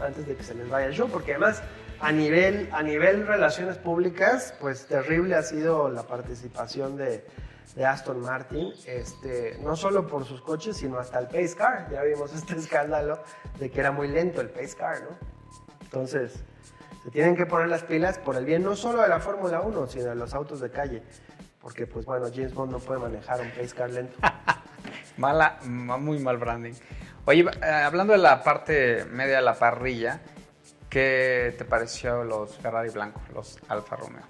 antes 0.00 0.26
de 0.26 0.34
que 0.34 0.42
se 0.42 0.54
les 0.54 0.68
vaya 0.68 0.86
el 0.86 0.92
show, 0.92 1.08
porque 1.08 1.32
además 1.32 1.62
a 2.00 2.12
nivel, 2.12 2.68
a 2.72 2.82
nivel 2.82 3.26
relaciones 3.26 3.76
públicas, 3.78 4.54
pues 4.60 4.86
terrible 4.86 5.34
ha 5.34 5.42
sido 5.42 5.88
la 5.88 6.02
participación 6.02 6.96
de, 6.96 7.24
de 7.74 7.84
Aston 7.86 8.20
Martin, 8.20 8.72
este, 8.86 9.58
no 9.62 9.76
solo 9.76 10.06
por 10.06 10.24
sus 10.24 10.40
coches, 10.40 10.76
sino 10.76 10.98
hasta 10.98 11.18
el 11.20 11.26
Pace 11.26 11.54
Car. 11.56 11.88
Ya 11.90 12.02
vimos 12.02 12.34
este 12.34 12.56
escándalo 12.56 13.22
de 13.58 13.70
que 13.70 13.80
era 13.80 13.92
muy 13.92 14.08
lento 14.08 14.40
el 14.40 14.50
Pace 14.50 14.74
Car, 14.76 15.02
¿no? 15.02 15.16
Entonces, 15.82 16.34
se 17.04 17.10
tienen 17.10 17.36
que 17.36 17.46
poner 17.46 17.68
las 17.68 17.82
pilas 17.84 18.18
por 18.18 18.36
el 18.36 18.44
bien 18.44 18.62
no 18.62 18.74
solo 18.76 19.02
de 19.02 19.08
la 19.08 19.20
Fórmula 19.20 19.60
1, 19.60 19.86
sino 19.86 20.04
de 20.06 20.14
los 20.16 20.34
autos 20.34 20.60
de 20.60 20.70
calle. 20.70 21.02
Porque, 21.60 21.86
pues 21.86 22.04
bueno, 22.06 22.26
James 22.34 22.54
Bond 22.54 22.72
no 22.72 22.78
puede 22.78 23.00
manejar 23.00 23.40
un 23.40 23.50
Pace 23.50 23.74
Car 23.74 23.90
lento. 23.90 24.16
Mala, 25.16 25.58
ma- 25.64 25.96
muy 25.96 26.18
mal 26.18 26.36
branding. 26.36 26.74
Oye, 27.24 27.44
eh, 27.62 27.66
hablando 27.66 28.12
de 28.12 28.18
la 28.20 28.42
parte 28.42 29.04
media 29.06 29.36
de 29.36 29.42
la 29.42 29.54
parrilla, 29.54 30.20
¿qué 30.88 31.54
te 31.58 31.64
pareció 31.64 32.24
los 32.24 32.56
Ferrari 32.56 32.90
blancos, 32.90 33.22
los 33.34 33.58
Alfa 33.68 33.96
Romeo? 33.96 34.22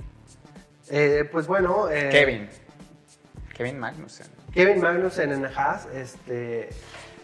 Eh, 0.91 1.29
pues 1.31 1.47
bueno... 1.47 1.89
eh, 1.91 2.09
Kevin. 2.11 2.49
Kevin 3.59 3.81
Magnussen. 3.81 4.29
Kevin 4.55 4.81
Magnussen 4.81 5.33
en 5.33 5.45
Haas, 5.45 5.89
este, 5.93 6.69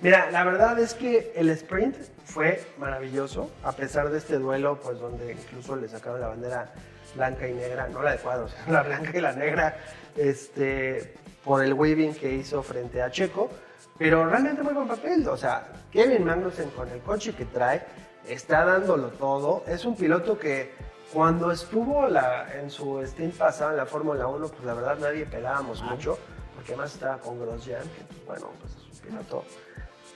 mira, 0.03 0.33
la 0.33 0.43
verdad 0.43 0.77
es 0.81 0.93
que 0.93 1.33
el 1.37 1.49
sprint 1.51 1.95
fue 2.25 2.61
maravilloso, 2.77 3.53
a 3.63 3.71
pesar 3.71 4.11
de 4.11 4.19
este 4.19 4.41
duelo, 4.41 4.81
pues 4.81 4.99
donde 4.99 5.31
incluso 5.31 5.77
le 5.77 5.87
sacaron 5.87 6.21
la 6.21 6.27
bandera 6.27 6.73
blanca 7.15 7.47
y 7.47 7.55
negra, 7.55 7.87
no 7.87 8.03
la 8.03 8.13
de 8.13 8.19
cuadros, 8.19 8.53
la 8.69 8.83
blanca 8.83 9.17
y 9.17 9.21
la 9.21 9.33
negra, 9.33 9.77
este, 10.17 11.15
por 11.45 11.65
el 11.65 11.73
weaving 11.73 12.15
que 12.15 12.35
hizo 12.35 12.65
frente 12.65 13.01
a 13.01 13.13
Checo, 13.13 13.49
pero 13.97 14.29
realmente 14.29 14.61
muy 14.65 14.75
buen 14.75 14.89
papel, 14.89 15.29
o 15.29 15.37
sea, 15.37 15.69
Kevin 15.93 16.25
Magnussen 16.25 16.71
con 16.71 16.89
el 16.89 16.99
coche 16.99 17.33
que 17.33 17.45
trae, 17.45 17.81
está 18.27 18.65
dándolo 18.65 19.11
todo, 19.11 19.63
es 19.69 19.85
un 19.85 19.95
piloto 19.95 20.37
que 20.37 20.73
cuando 21.15 21.53
estuvo 21.53 22.09
la- 22.09 22.53
en 22.61 22.69
su 22.71 23.01
stint 23.07 23.37
pasado 23.37 23.71
en 23.71 23.77
la 23.79 23.87
Fórmula 23.87 24.27
1, 24.27 24.49
pues 24.49 24.65
la 24.65 24.75
verdad 24.75 24.99
nadie 24.99 25.25
pelábamos 25.25 25.81
mucho, 25.83 26.19
porque 26.55 26.73
además 26.73 26.93
estaba 26.93 27.19
con 27.19 27.39
Grosjean, 27.41 27.83
que 27.85 28.03
pues, 28.27 28.27
bueno, 28.27 28.51
pues 28.61 28.73
es 28.75 28.83
un 28.83 29.09
piloto 29.09 29.45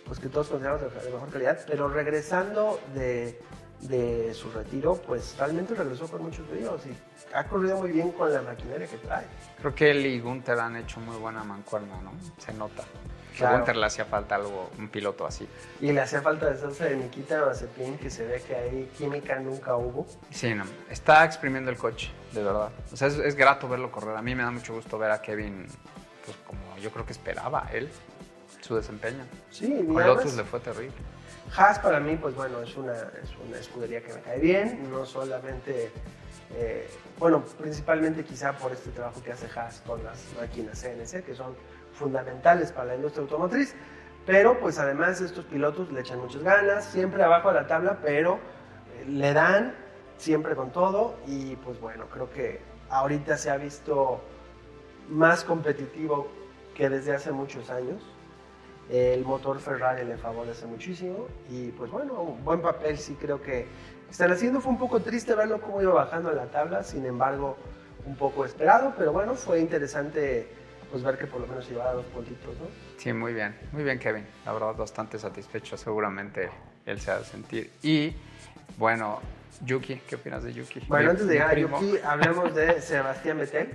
pues, 0.06 0.18
que 0.18 0.28
todos 0.28 0.48
consideramos 0.48 0.82
de, 0.82 1.10
mejor 1.12 1.30
calidad, 1.30 1.58
pero 1.66 1.88
regresando 1.88 2.80
de, 2.94 3.40
de 3.82 4.34
su 4.34 4.50
retiro, 4.50 4.94
pues 5.06 5.36
realmente 5.38 5.74
regresó 5.74 6.08
con 6.08 6.22
muchos 6.22 6.48
bríos 6.50 6.84
y 6.86 6.96
ha 7.34 7.44
corrido 7.44 7.76
muy 7.76 7.92
bien 7.92 8.10
con 8.12 8.32
la 8.32 8.42
maquinaria 8.42 8.86
que 8.88 8.96
trae. 8.96 9.24
Creo 9.60 9.74
que 9.74 9.90
él 9.90 10.04
y 10.06 10.18
Gunther 10.20 10.58
han 10.58 10.76
hecho 10.76 10.98
muy 10.98 11.16
buena 11.16 11.44
mancuerna, 11.44 12.00
¿no? 12.02 12.12
Se 12.38 12.52
nota. 12.54 12.82
Que 13.38 13.44
a 13.44 13.48
Claro. 13.50 13.58
Gunther 13.58 13.76
le 13.76 13.86
hacía 13.86 14.04
falta 14.04 14.34
algo, 14.34 14.68
un 14.78 14.88
piloto 14.88 15.24
así. 15.24 15.48
Y 15.80 15.92
le 15.92 16.00
hacía 16.00 16.20
falta 16.20 16.46
deshacerse 16.50 16.90
de 16.90 16.96
Nikita 16.96 17.46
Mazepin, 17.46 17.96
que 17.96 18.10
se 18.10 18.26
ve 18.26 18.42
que 18.42 18.56
ahí 18.56 18.90
química 18.98 19.38
nunca 19.38 19.76
hubo. 19.76 20.06
Sí, 20.30 20.52
no, 20.54 20.64
está 20.90 21.24
exprimiendo 21.24 21.70
el 21.70 21.76
coche, 21.76 22.10
de 22.32 22.42
verdad. 22.42 22.70
O 22.92 22.96
sea, 22.96 23.06
es, 23.06 23.14
es 23.18 23.36
grato 23.36 23.68
verlo 23.68 23.92
correr. 23.92 24.16
A 24.16 24.22
mí 24.22 24.34
me 24.34 24.42
da 24.42 24.50
mucho 24.50 24.74
gusto 24.74 24.98
ver 24.98 25.12
a 25.12 25.22
Kevin, 25.22 25.66
pues 26.24 26.36
como 26.46 26.76
yo 26.78 26.90
creo 26.90 27.06
que 27.06 27.12
esperaba 27.12 27.68
él, 27.72 27.88
su 28.60 28.74
desempeño. 28.74 29.24
Sí, 29.50 29.84
Con 29.86 30.04
Lotus 30.04 30.34
le 30.34 30.42
fue 30.42 30.58
terrible. 30.58 30.96
Haas 31.56 31.78
para 31.78 32.00
mí, 32.00 32.16
pues 32.16 32.34
bueno, 32.34 32.60
es 32.60 32.76
una, 32.76 32.92
es 32.94 33.30
una 33.48 33.56
escudería 33.58 34.02
que 34.02 34.12
me 34.12 34.20
cae 34.20 34.38
bien, 34.40 34.90
no 34.90 35.06
solamente, 35.06 35.90
eh, 36.54 36.90
bueno, 37.18 37.42
principalmente 37.58 38.24
quizá 38.24 38.52
por 38.52 38.72
este 38.72 38.90
trabajo 38.90 39.22
que 39.22 39.32
hace 39.32 39.46
Haas 39.58 39.80
con 39.86 40.02
las 40.04 40.18
máquinas 40.38 40.82
CNC, 40.82 41.24
que 41.24 41.34
son 41.34 41.54
fundamentales 41.98 42.72
para 42.72 42.88
la 42.88 42.94
industria 42.94 43.22
automotriz, 43.22 43.74
pero 44.24 44.58
pues 44.60 44.78
además 44.78 45.20
estos 45.20 45.44
pilotos 45.44 45.90
le 45.92 46.00
echan 46.00 46.20
muchas 46.20 46.42
ganas, 46.42 46.84
siempre 46.84 47.22
abajo 47.22 47.48
de 47.48 47.54
la 47.54 47.66
tabla, 47.66 47.98
pero 48.02 48.34
eh, 48.94 49.04
le 49.06 49.32
dan 49.32 49.74
siempre 50.16 50.54
con 50.54 50.70
todo 50.70 51.16
y 51.26 51.56
pues 51.56 51.80
bueno, 51.80 52.06
creo 52.12 52.30
que 52.30 52.60
ahorita 52.90 53.36
se 53.36 53.50
ha 53.50 53.56
visto 53.56 54.20
más 55.08 55.44
competitivo 55.44 56.28
que 56.74 56.88
desde 56.88 57.14
hace 57.14 57.32
muchos 57.32 57.70
años. 57.70 58.02
El 58.90 59.22
motor 59.24 59.58
Ferrari 59.58 60.04
le 60.04 60.16
favorece 60.16 60.66
muchísimo 60.66 61.26
y 61.50 61.68
pues 61.72 61.90
bueno, 61.90 62.22
un 62.22 62.42
buen 62.42 62.62
papel 62.62 62.96
sí 62.96 63.16
creo 63.20 63.42
que 63.42 63.66
están 64.10 64.32
haciendo. 64.32 64.60
Fue 64.60 64.72
un 64.72 64.78
poco 64.78 65.00
triste 65.00 65.34
verlo 65.34 65.60
cómo 65.60 65.82
iba 65.82 65.92
bajando 65.92 66.30
en 66.30 66.36
la 66.36 66.46
tabla, 66.46 66.82
sin 66.82 67.04
embargo 67.04 67.56
un 68.06 68.16
poco 68.16 68.44
esperado, 68.44 68.94
pero 68.96 69.12
bueno, 69.12 69.34
fue 69.34 69.60
interesante 69.60 70.48
pues 70.90 71.02
ver 71.02 71.18
que 71.18 71.26
por 71.26 71.40
lo 71.40 71.46
menos 71.46 71.68
llevaba 71.68 71.92
dos 71.92 72.06
puntitos, 72.06 72.56
¿no? 72.58 72.66
Sí, 72.96 73.12
muy 73.12 73.32
bien, 73.32 73.56
muy 73.72 73.84
bien 73.84 73.98
Kevin. 73.98 74.26
La 74.44 74.52
verdad, 74.52 74.74
bastante 74.74 75.18
satisfecho. 75.18 75.76
Seguramente 75.76 76.50
él 76.86 77.00
se 77.00 77.10
ha 77.10 77.18
de 77.18 77.24
sentir. 77.24 77.70
Y 77.82 78.14
bueno, 78.76 79.20
Yuki, 79.64 79.96
¿qué 80.08 80.16
opinas 80.16 80.42
de 80.42 80.52
Yuki? 80.52 80.80
Bueno, 80.88 81.10
antes 81.10 81.26
de 81.26 81.34
llegar 81.34 81.50
a. 81.50 81.58
Yuki, 81.58 81.98
hablemos 82.04 82.54
de 82.54 82.80
Sebastián 82.80 83.38
Vettel, 83.38 83.74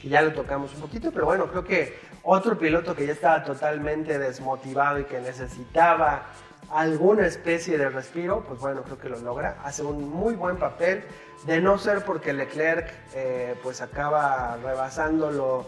que 0.00 0.08
ya 0.08 0.22
lo 0.22 0.32
tocamos 0.32 0.74
un 0.74 0.80
poquito, 0.80 1.12
pero 1.12 1.26
bueno, 1.26 1.46
creo 1.46 1.64
que 1.64 1.98
otro 2.22 2.58
piloto 2.58 2.94
que 2.94 3.06
ya 3.06 3.12
estaba 3.12 3.44
totalmente 3.44 4.18
desmotivado 4.18 4.98
y 4.98 5.04
que 5.04 5.20
necesitaba 5.20 6.26
alguna 6.70 7.26
especie 7.26 7.76
de 7.78 7.88
respiro, 7.88 8.44
pues 8.46 8.60
bueno, 8.60 8.82
creo 8.82 8.98
que 8.98 9.08
lo 9.08 9.18
logra. 9.18 9.58
Hace 9.64 9.82
un 9.82 10.08
muy 10.08 10.34
buen 10.34 10.56
papel, 10.56 11.02
de 11.46 11.60
no 11.60 11.78
ser 11.78 12.04
porque 12.04 12.32
Leclerc 12.32 12.92
eh, 13.14 13.54
pues 13.62 13.80
acaba 13.80 14.56
rebasándolo 14.62 15.66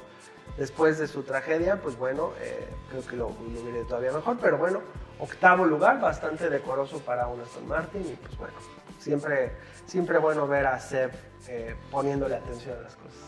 después 0.56 0.98
de 0.98 1.06
su 1.06 1.22
tragedia, 1.22 1.80
pues 1.80 1.96
bueno, 1.96 2.32
eh, 2.40 2.68
creo 2.90 3.06
que 3.06 3.16
lo, 3.16 3.28
lo 3.28 3.86
todavía 3.86 4.12
mejor, 4.12 4.38
pero 4.40 4.58
bueno, 4.58 4.80
octavo 5.18 5.64
lugar, 5.64 6.00
bastante 6.00 6.50
decoroso 6.50 6.98
para 7.00 7.26
un 7.26 7.40
Aston 7.40 7.66
Martin 7.68 8.02
y 8.02 8.14
pues 8.16 8.36
bueno, 8.36 8.54
siempre, 8.98 9.52
siempre 9.86 10.18
bueno 10.18 10.46
ver 10.46 10.66
a 10.66 10.78
Seb 10.78 11.12
eh, 11.48 11.74
poniéndole 11.90 12.36
atención 12.36 12.78
a 12.78 12.82
las 12.82 12.96
cosas. 12.96 13.20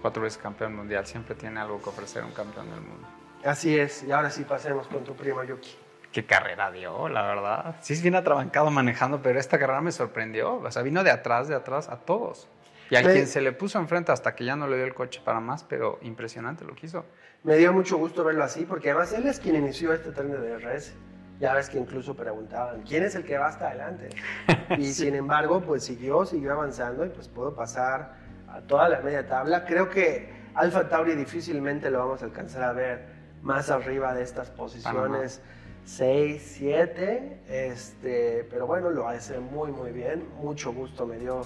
Cuatro 0.00 0.22
veces 0.22 0.38
campeón 0.38 0.74
mundial, 0.74 1.06
siempre 1.06 1.34
tiene 1.34 1.60
algo 1.60 1.80
que 1.80 1.88
ofrecer 1.88 2.24
un 2.24 2.32
campeón 2.32 2.70
del 2.70 2.80
mundo. 2.80 3.06
Así 3.44 3.78
es, 3.78 4.02
y 4.04 4.12
ahora 4.12 4.30
sí 4.30 4.44
pasemos 4.44 4.86
con 4.88 5.04
tu 5.04 5.14
primo 5.14 5.42
Yuki. 5.44 5.76
Qué 6.12 6.26
carrera 6.26 6.70
dio, 6.70 7.08
la 7.08 7.22
verdad. 7.22 7.76
Sí, 7.80 7.94
es 7.94 8.02
bien 8.02 8.14
atrabancado 8.14 8.70
manejando, 8.70 9.22
pero 9.22 9.40
esta 9.40 9.58
carrera 9.58 9.80
me 9.80 9.92
sorprendió. 9.92 10.56
O 10.56 10.70
sea, 10.70 10.82
vino 10.82 11.02
de 11.02 11.10
atrás, 11.10 11.48
de 11.48 11.54
atrás 11.54 11.88
a 11.88 11.96
todos. 11.96 12.48
Y 12.92 12.96
a 12.96 13.00
Me- 13.02 13.10
quien 13.14 13.26
se 13.26 13.40
le 13.40 13.52
puso 13.52 13.78
enfrente 13.78 14.12
hasta 14.12 14.34
que 14.34 14.44
ya 14.44 14.54
no 14.54 14.68
le 14.68 14.76
dio 14.76 14.84
el 14.84 14.92
coche 14.92 15.22
para 15.24 15.40
más, 15.40 15.64
pero 15.64 15.98
impresionante 16.02 16.62
lo 16.66 16.74
que 16.74 16.84
hizo. 16.84 17.06
Me 17.42 17.56
dio 17.56 17.72
mucho 17.72 17.96
gusto 17.96 18.22
verlo 18.22 18.44
así, 18.44 18.66
porque 18.66 18.90
además 18.90 19.14
él 19.14 19.26
es 19.26 19.40
quien 19.40 19.56
inició 19.56 19.94
este 19.94 20.10
tren 20.12 20.30
de 20.30 20.36
DRS. 20.38 20.92
Ya 21.40 21.54
ves 21.54 21.70
que 21.70 21.78
incluso 21.78 22.14
preguntaban, 22.14 22.82
¿quién 22.82 23.02
es 23.02 23.14
el 23.14 23.24
que 23.24 23.38
va 23.38 23.46
hasta 23.46 23.68
adelante? 23.68 24.10
Y 24.78 24.92
sin 24.92 25.14
embargo, 25.14 25.62
pues 25.62 25.84
siguió, 25.84 26.26
siguió 26.26 26.52
avanzando 26.52 27.06
y 27.06 27.08
pues 27.08 27.28
pudo 27.28 27.54
pasar 27.54 28.14
a 28.46 28.60
toda 28.60 28.90
la 28.90 29.00
media 29.00 29.26
tabla. 29.26 29.64
Creo 29.64 29.88
que 29.88 30.28
Alfa 30.54 30.86
Tauri 30.90 31.14
difícilmente 31.14 31.90
lo 31.90 31.98
vamos 31.98 32.20
a 32.20 32.26
alcanzar 32.26 32.62
a 32.62 32.72
ver 32.74 33.06
más 33.40 33.70
arriba 33.70 34.12
de 34.12 34.22
estas 34.22 34.50
posiciones 34.50 35.40
6, 35.86 36.42
7. 36.58 37.40
Este, 37.48 38.46
pero 38.50 38.66
bueno, 38.66 38.90
lo 38.90 39.08
hace 39.08 39.38
muy, 39.40 39.72
muy 39.72 39.92
bien. 39.92 40.28
Mucho 40.42 40.72
gusto 40.74 41.06
me 41.06 41.16
dio 41.18 41.40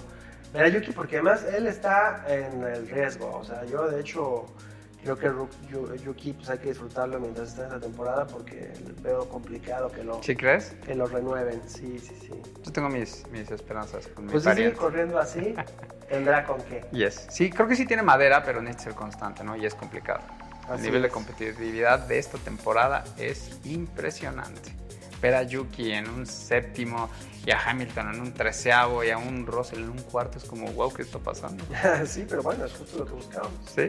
ver 0.57 0.65
a 0.65 0.69
Yuki, 0.69 0.91
porque 0.91 1.17
además 1.17 1.43
él 1.53 1.67
está 1.67 2.25
en 2.27 2.63
el 2.63 2.87
riesgo. 2.89 3.35
O 3.37 3.43
sea, 3.43 3.63
yo 3.65 3.87
de 3.89 3.99
hecho 4.01 4.45
creo 5.03 5.17
que 5.17 5.97
Yuki 6.03 6.33
pues 6.33 6.49
hay 6.49 6.57
que 6.57 6.69
disfrutarlo 6.69 7.19
mientras 7.19 7.49
está 7.49 7.61
en 7.61 7.67
esta 7.67 7.79
temporada 7.79 8.27
porque 8.27 8.73
veo 9.01 9.29
complicado 9.29 9.89
que 9.89 10.03
lo, 10.03 10.21
¿Sí 10.21 10.35
crees? 10.35 10.75
que 10.85 10.95
lo 10.95 11.05
renueven. 11.07 11.61
Sí, 11.67 11.97
sí, 11.99 12.13
sí. 12.19 12.31
Yo 12.63 12.71
tengo 12.71 12.89
mis, 12.89 13.25
mis 13.31 13.49
esperanzas 13.51 14.07
con 14.07 14.25
mi 14.25 14.31
Pues 14.31 14.43
si 14.43 14.51
sigue 14.53 14.73
corriendo 14.73 15.17
así, 15.17 15.53
tendrá 16.09 16.43
con 16.45 16.61
qué. 16.63 16.85
Yes. 16.91 17.27
Sí, 17.29 17.49
creo 17.49 17.67
que 17.67 17.75
sí 17.75 17.85
tiene 17.85 18.03
madera, 18.03 18.43
pero 18.43 18.61
necesita 18.61 18.83
ser 18.91 18.95
constante, 18.95 19.43
¿no? 19.43 19.55
Y 19.55 19.65
es 19.65 19.75
complicado. 19.75 20.21
Así 20.63 20.79
El 20.79 20.81
nivel 20.83 21.01
de 21.03 21.07
es. 21.07 21.13
competitividad 21.13 21.99
de 21.99 22.19
esta 22.19 22.37
temporada 22.39 23.05
es 23.17 23.57
impresionante. 23.63 24.73
Ver 25.21 25.35
a 25.35 25.43
Yuki 25.43 25.91
en 25.91 26.09
un 26.09 26.25
séptimo 26.25 27.09
y 27.45 27.51
a 27.51 27.59
Hamilton 27.59 28.15
en 28.15 28.21
un 28.21 28.33
treceavo 28.33 29.03
y 29.03 29.09
a 29.09 29.17
un 29.17 29.45
Russell 29.45 29.79
en 29.79 29.89
un 29.89 30.01
cuarto 30.01 30.37
es 30.37 30.43
como, 30.43 30.67
wow, 30.73 30.93
¿qué 30.93 31.01
está 31.01 31.19
pasando? 31.19 31.63
sí, 32.05 32.25
pero 32.27 32.43
bueno, 32.43 32.65
es 32.65 32.73
justo 32.73 32.99
lo 32.99 33.05
que 33.05 33.13
buscamos. 33.13 33.51
Sí. 33.73 33.87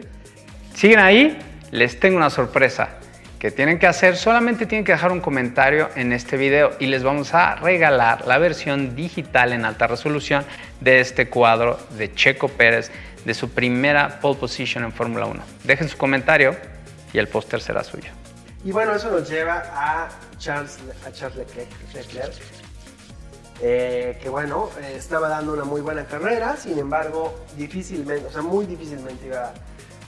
¿Siguen 0.73 0.99
ahí? 0.99 1.37
Les 1.71 1.99
tengo 1.99 2.17
una 2.17 2.29
sorpresa. 2.29 2.89
que 3.37 3.51
tienen 3.51 3.79
que 3.79 3.87
hacer? 3.87 4.17
Solamente 4.17 4.65
tienen 4.65 4.83
que 4.83 4.91
dejar 4.91 5.11
un 5.11 5.21
comentario 5.21 5.89
en 5.95 6.11
este 6.11 6.35
video 6.35 6.71
y 6.79 6.87
les 6.87 7.03
vamos 7.03 7.33
a 7.33 7.55
regalar 7.55 8.27
la 8.27 8.37
versión 8.37 8.95
digital 8.95 9.53
en 9.53 9.65
alta 9.65 9.87
resolución 9.87 10.43
de 10.81 10.99
este 10.99 11.29
cuadro 11.29 11.79
de 11.97 12.13
Checo 12.13 12.49
Pérez 12.49 12.91
de 13.23 13.33
su 13.33 13.49
primera 13.51 14.19
pole 14.19 14.39
position 14.39 14.83
en 14.83 14.91
Fórmula 14.91 15.25
1. 15.25 15.41
Dejen 15.63 15.87
su 15.87 15.97
comentario 15.97 16.55
y 17.13 17.17
el 17.17 17.27
póster 17.27 17.61
será 17.61 17.83
suyo. 17.83 18.18
Y 18.63 18.71
bueno, 18.73 18.93
eso 18.93 19.09
nos 19.09 19.29
lleva 19.29 19.63
a 19.73 20.09
Charles, 20.37 20.79
a 21.05 21.11
Charles 21.11 21.37
Leclerc, 21.93 22.33
eh, 23.61 24.17
que 24.21 24.29
bueno, 24.29 24.69
eh, 24.81 24.95
estaba 24.95 25.29
dando 25.29 25.53
una 25.53 25.63
muy 25.63 25.79
buena 25.79 26.05
carrera, 26.05 26.57
sin 26.57 26.77
embargo, 26.77 27.45
difícilmente, 27.55 28.25
o 28.27 28.31
sea, 28.31 28.41
muy 28.41 28.65
difícilmente 28.65 29.27
iba 29.27 29.45
a 29.45 29.53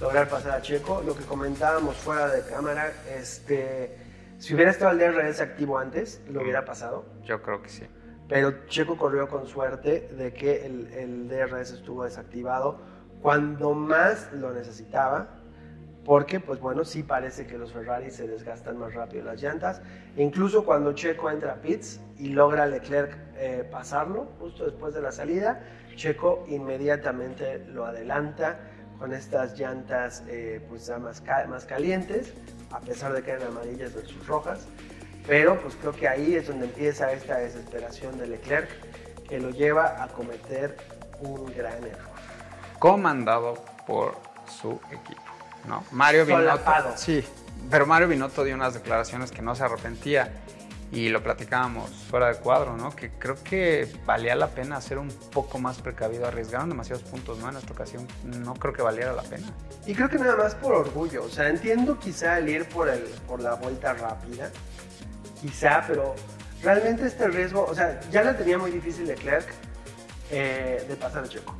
lograr 0.02 0.28
pasar 0.28 0.52
a 0.52 0.62
Checo. 0.62 1.02
Lo 1.02 1.16
que 1.16 1.24
comentábamos 1.24 1.96
fuera 1.96 2.28
de 2.28 2.44
cámara, 2.44 2.92
este, 3.18 3.98
si 4.38 4.54
hubiera 4.54 4.72
estado 4.72 4.92
el 4.92 5.00
DRS 5.00 5.40
activo 5.40 5.78
antes, 5.78 6.22
lo 6.30 6.42
hubiera 6.42 6.66
pasado. 6.66 7.06
Yo 7.24 7.42
creo 7.42 7.62
que 7.62 7.70
sí. 7.70 7.86
Pero 8.28 8.66
Checo 8.68 8.98
corrió 8.98 9.30
con 9.30 9.48
suerte 9.48 10.10
de 10.12 10.34
que 10.34 10.66
el, 10.66 10.88
el 10.94 11.28
DRS 11.30 11.72
estuvo 11.72 12.04
desactivado 12.04 12.80
cuando 13.22 13.74
más 13.74 14.32
lo 14.34 14.52
necesitaba, 14.52 15.41
porque 16.06 16.40
pues 16.40 16.60
bueno, 16.60 16.84
sí 16.84 17.04
parece 17.04 17.46
que 17.46 17.58
los 17.58 17.72
Ferrari 17.72 18.10
se 18.10 18.28
desgastan 18.28 18.78
más 18.78 18.94
rápido 18.94 19.26
las 19.26 19.42
llantas. 19.42 19.82
Incluso 20.18 20.66
cuando 20.66 20.94
Checo 20.94 21.30
entra 21.30 21.54
a 21.54 21.56
pits 21.56 22.00
y 22.18 22.30
logra 22.30 22.66
Leclerc 22.66 23.18
eh, 23.38 23.68
pasarlo 23.70 24.28
justo 24.40 24.66
después 24.66 24.94
de 24.94 25.02
la 25.02 25.12
salida, 25.12 25.62
Checo 25.96 26.46
inmediatamente 26.48 27.60
lo 27.68 27.86
adelanta 27.86 28.60
con 28.98 29.14
estas 29.14 29.58
llantas 29.60 30.24
eh, 30.28 30.64
pues 30.70 30.90
más, 31.00 31.24
más 31.48 31.66
calientes, 31.66 32.34
a 32.72 32.80
pesar 32.80 33.14
de 33.14 33.24
que 33.24 33.32
eran 33.32 33.48
amarillas 33.48 33.94
versus 33.94 34.26
rojas. 34.28 34.68
Pero 35.28 35.60
pues 35.60 35.76
creo 35.76 35.92
que 35.92 36.08
ahí 36.08 36.36
es 36.36 36.48
donde 36.48 36.66
empieza 36.66 37.12
esta 37.12 37.38
desesperación 37.38 38.18
de 38.18 38.28
Leclerc, 38.28 38.70
que 39.28 39.40
lo 39.40 39.52
lleva 39.52 40.04
a 40.04 40.08
cometer 40.08 40.76
un 41.20 41.46
gran 41.56 41.84
error. 41.84 42.12
Comandado 42.80 43.54
por 43.86 44.16
su 44.48 44.80
equipo. 44.92 45.31
¿No? 45.68 45.84
Mario 45.92 46.26
Binotto. 46.26 46.72
Sí, 46.96 47.24
pero 47.70 47.86
Mario 47.86 48.08
Binotto 48.08 48.44
dio 48.44 48.56
unas 48.56 48.74
declaraciones 48.74 49.32
que 49.32 49.42
no 49.42 49.56
se 49.56 49.64
arrepentía 49.64 50.32
y 50.92 51.08
lo 51.08 51.24
platicábamos 51.24 51.90
fuera 52.10 52.28
de 52.28 52.36
cuadro, 52.36 52.76
¿no? 52.76 52.94
Que 52.94 53.12
creo 53.12 53.42
que 53.44 53.90
valía 54.06 54.36
la 54.36 54.48
pena 54.48 54.82
ser 54.82 54.98
un 54.98 55.08
poco 55.08 55.58
más 55.58 55.80
precavido. 55.80 56.28
Arriesgaron 56.28 56.68
demasiados 56.68 57.04
puntos, 57.04 57.40
¿no? 57.40 57.50
En 57.50 57.56
esta 57.56 57.72
ocasión 57.72 58.06
no 58.26 58.54
creo 58.56 58.74
que 58.74 58.82
valiera 58.82 59.14
la 59.14 59.24
pena. 59.24 59.48
Y 59.86 59.94
creo 59.94 60.10
que 60.10 60.18
nada 60.18 60.36
más 60.36 60.54
por 60.56 60.74
orgullo. 60.74 61.24
O 61.24 61.30
sea, 61.30 61.48
entiendo 61.48 61.98
quizá 61.98 62.40
el 62.40 62.50
ir 62.50 62.68
por, 62.68 62.90
el, 62.90 63.04
por 63.26 63.42
la 63.42 63.54
vuelta 63.54 63.94
rápida, 63.94 64.52
quizá, 65.40 65.86
pero 65.88 66.14
realmente 66.62 67.08
este 67.08 67.28
riesgo, 67.30 67.66
o 67.66 67.74
sea, 67.74 68.02
ya 68.12 68.24
la 68.24 68.36
tenía 68.36 68.58
muy 68.58 68.72
difícil 68.72 69.08
Leclerc 69.08 69.48
eh, 70.30 70.86
de 70.88 70.96
pasar 70.98 71.24
a 71.24 71.28
Checo 71.30 71.56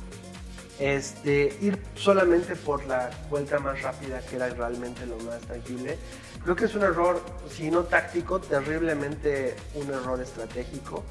este, 0.82 1.56
ir 1.60 1.80
solamente 1.94 2.56
por 2.56 2.84
la 2.86 3.08
vuelta 3.30 3.60
más 3.60 3.80
rápida, 3.82 4.20
que 4.20 4.34
era 4.34 4.48
realmente 4.48 5.06
lo 5.06 5.16
más 5.18 5.40
tangible, 5.42 5.96
creo 6.42 6.56
que 6.56 6.64
es 6.64 6.74
un 6.74 6.82
error, 6.82 7.20
si 7.48 7.70
no 7.70 7.84
táctico, 7.84 8.40
terriblemente 8.40 9.54
un 9.74 9.88
error 9.90 10.20
estratégico. 10.20 11.04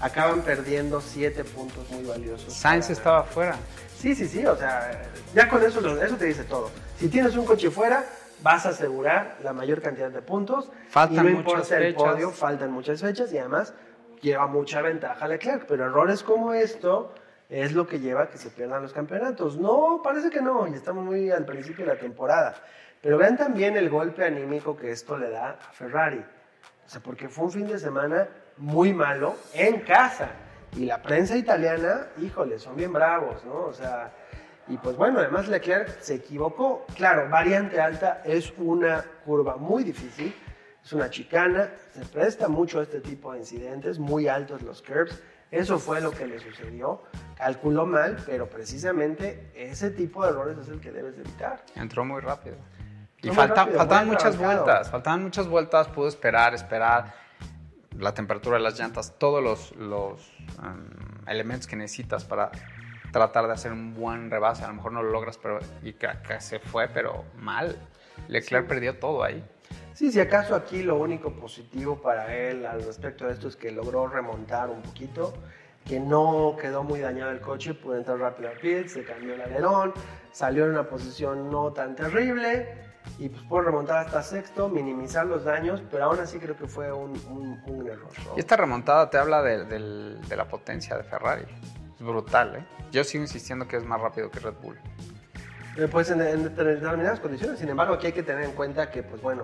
Acaban 0.00 0.42
perdiendo 0.42 1.00
siete 1.00 1.42
puntos 1.42 1.88
muy 1.90 2.04
valiosos. 2.04 2.52
Sainz 2.52 2.90
estaba 2.90 3.22
fuera. 3.22 3.56
Sí, 3.98 4.14
sí, 4.14 4.28
sí, 4.28 4.44
o 4.44 4.56
sea, 4.56 5.10
ya 5.34 5.48
con 5.48 5.62
eso, 5.62 5.80
eso 6.02 6.16
te 6.16 6.26
dice 6.26 6.44
todo. 6.44 6.70
Si 6.98 7.08
tienes 7.08 7.34
un 7.36 7.46
coche 7.46 7.70
fuera, 7.70 8.04
vas 8.42 8.66
a 8.66 8.70
asegurar 8.70 9.38
la 9.42 9.54
mayor 9.54 9.80
cantidad 9.80 10.10
de 10.10 10.20
puntos. 10.20 10.70
Faltan 10.90 11.14
y 11.14 11.30
no 11.30 11.36
muchas 11.38 11.38
importa 11.38 11.76
el 11.78 11.94
fechas. 11.94 12.12
podio, 12.12 12.30
faltan 12.30 12.72
muchas 12.72 13.00
fechas 13.00 13.32
y 13.32 13.38
además 13.38 13.72
lleva 14.20 14.46
mucha 14.48 14.82
ventaja 14.82 15.26
Leclerc. 15.26 15.64
Pero 15.66 15.86
errores 15.86 16.22
como 16.22 16.52
esto 16.52 17.14
es 17.62 17.72
lo 17.72 17.86
que 17.86 18.00
lleva 18.00 18.24
a 18.24 18.28
que 18.28 18.36
se 18.36 18.50
pierdan 18.50 18.82
los 18.82 18.92
campeonatos. 18.92 19.56
No, 19.56 20.00
parece 20.02 20.28
que 20.28 20.40
no, 20.40 20.66
y 20.66 20.74
estamos 20.74 21.04
muy 21.04 21.30
al 21.30 21.44
principio 21.44 21.86
de 21.86 21.94
la 21.94 21.98
temporada. 21.98 22.56
Pero 23.00 23.16
vean 23.16 23.36
también 23.36 23.76
el 23.76 23.88
golpe 23.90 24.24
anímico 24.24 24.76
que 24.76 24.90
esto 24.90 25.16
le 25.16 25.30
da 25.30 25.50
a 25.50 25.72
Ferrari. 25.72 26.18
O 26.18 26.88
sea, 26.88 27.00
porque 27.00 27.28
fue 27.28 27.44
un 27.44 27.52
fin 27.52 27.66
de 27.68 27.78
semana 27.78 28.26
muy 28.56 28.92
malo 28.92 29.36
en 29.52 29.80
casa. 29.80 30.30
Y 30.76 30.86
la 30.86 31.00
prensa 31.00 31.36
italiana, 31.36 32.08
híjole, 32.20 32.58
son 32.58 32.74
bien 32.74 32.92
bravos, 32.92 33.44
¿no? 33.44 33.66
O 33.66 33.72
sea, 33.72 34.12
y 34.66 34.76
pues 34.78 34.96
bueno, 34.96 35.20
además 35.20 35.46
Leclerc 35.46 36.00
se 36.00 36.14
equivocó. 36.14 36.84
Claro, 36.96 37.28
variante 37.30 37.80
alta 37.80 38.20
es 38.24 38.52
una 38.58 39.04
curva 39.24 39.56
muy 39.56 39.84
difícil, 39.84 40.34
es 40.82 40.92
una 40.92 41.08
chicana, 41.08 41.70
se 41.92 42.04
presta 42.06 42.48
mucho 42.48 42.80
a 42.80 42.82
este 42.82 43.00
tipo 43.00 43.32
de 43.32 43.38
incidentes, 43.38 44.00
muy 44.00 44.26
altos 44.26 44.62
los 44.62 44.82
curbs. 44.82 45.22
Eso 45.50 45.78
fue 45.78 46.00
lo 46.00 46.10
que 46.10 46.26
le 46.26 46.38
sucedió. 46.40 47.02
Calculó 47.36 47.86
mal, 47.86 48.16
pero 48.26 48.48
precisamente 48.48 49.50
ese 49.54 49.90
tipo 49.90 50.24
de 50.24 50.30
errores 50.30 50.58
es 50.58 50.68
el 50.68 50.80
que 50.80 50.90
debes 50.90 51.16
de 51.16 51.22
evitar. 51.22 51.64
Entró 51.76 52.04
muy 52.04 52.20
rápido. 52.20 52.56
Y 53.22 53.30
falta- 53.30 53.62
rápido, 53.62 53.78
faltaban 53.78 54.06
muchas 54.06 54.36
trabajado. 54.36 54.64
vueltas, 54.64 54.90
faltaban 54.90 55.22
muchas 55.22 55.48
vueltas, 55.48 55.88
pudo 55.88 56.08
esperar, 56.08 56.54
esperar 56.54 57.14
la 57.96 58.12
temperatura 58.12 58.56
de 58.58 58.62
las 58.64 58.78
llantas, 58.78 59.14
todos 59.18 59.42
los, 59.42 59.74
los, 59.76 60.32
um, 60.58 61.28
elementos 61.28 61.66
que 61.66 61.76
necesitas 61.76 62.24
para 62.24 62.50
tratar 63.12 63.46
de 63.46 63.52
hacer 63.52 63.72
un 63.72 63.94
buen 63.94 64.30
rebase. 64.30 64.64
A 64.64 64.68
lo 64.68 64.74
mejor 64.74 64.92
no 64.92 65.02
lo 65.02 65.10
logras, 65.10 65.38
pero 65.38 65.60
y 65.82 65.92
que, 65.94 66.08
que 66.26 66.40
se 66.40 66.58
fue, 66.58 66.88
pero 66.88 67.24
mal. 67.36 67.78
Leclerc 68.28 68.66
perdió 68.66 68.98
todo 68.98 69.22
ahí. 69.22 69.42
Sí, 69.94 70.10
si 70.10 70.20
acaso 70.20 70.54
aquí 70.56 70.82
lo 70.82 70.96
único 70.96 71.30
positivo 71.32 71.96
para 72.02 72.34
él 72.34 72.66
al 72.66 72.82
respecto 72.82 73.26
de 73.26 73.32
esto 73.34 73.48
es 73.48 73.56
que 73.56 73.70
logró 73.70 74.08
remontar 74.08 74.68
un 74.68 74.82
poquito, 74.82 75.32
que 75.86 76.00
no 76.00 76.56
quedó 76.60 76.82
muy 76.82 77.00
dañado 77.00 77.30
el 77.30 77.40
coche, 77.40 77.74
pudo 77.74 77.96
entrar 77.96 78.18
rápido 78.18 78.50
al 78.50 78.56
pit, 78.58 78.88
se 78.88 79.04
cambió 79.04 79.34
el 79.34 79.40
alerón, 79.42 79.92
salió 80.32 80.64
en 80.64 80.72
una 80.72 80.88
posición 80.88 81.48
no 81.50 81.72
tan 81.72 81.94
terrible 81.94 82.66
y 83.18 83.28
pues 83.28 83.42
pudo 83.44 83.60
remontar 83.60 83.98
hasta 83.98 84.22
sexto, 84.22 84.68
minimizar 84.68 85.26
los 85.26 85.44
daños, 85.44 85.80
pero 85.90 86.04
aún 86.06 86.18
así 86.18 86.38
creo 86.38 86.56
que 86.56 86.66
fue 86.66 86.90
un, 86.92 87.10
un- 87.30 87.62
un 87.66 87.86
error. 87.86 88.08
¿no? 88.26 88.36
Y 88.36 88.40
esta 88.40 88.56
remontada 88.56 89.08
te 89.10 89.18
habla 89.18 89.42
de, 89.42 89.64
del- 89.66 90.18
de 90.28 90.36
la 90.36 90.48
potencia 90.48 90.96
de 90.96 91.04
Ferrari. 91.04 91.44
Es 91.96 92.04
brutal, 92.04 92.56
¿eh? 92.56 92.64
Yo 92.90 93.04
sigo 93.04 93.22
insistiendo 93.22 93.68
que 93.68 93.76
es 93.76 93.84
más 93.84 94.00
rápido 94.00 94.28
que 94.30 94.40
Red 94.40 94.54
Bull. 94.60 94.76
Eh, 95.76 95.86
Pues 95.90 96.10
en, 96.10 96.20
en 96.22 96.44
determinadas 96.44 97.20
condiciones, 97.20 97.60
sin 97.60 97.68
embargo 97.68 97.94
aquí 97.94 98.06
hay 98.06 98.12
que 98.12 98.22
tener 98.24 98.44
en 98.44 98.52
cuenta 98.52 98.90
que 98.90 99.02
pues 99.02 99.20
bueno, 99.20 99.42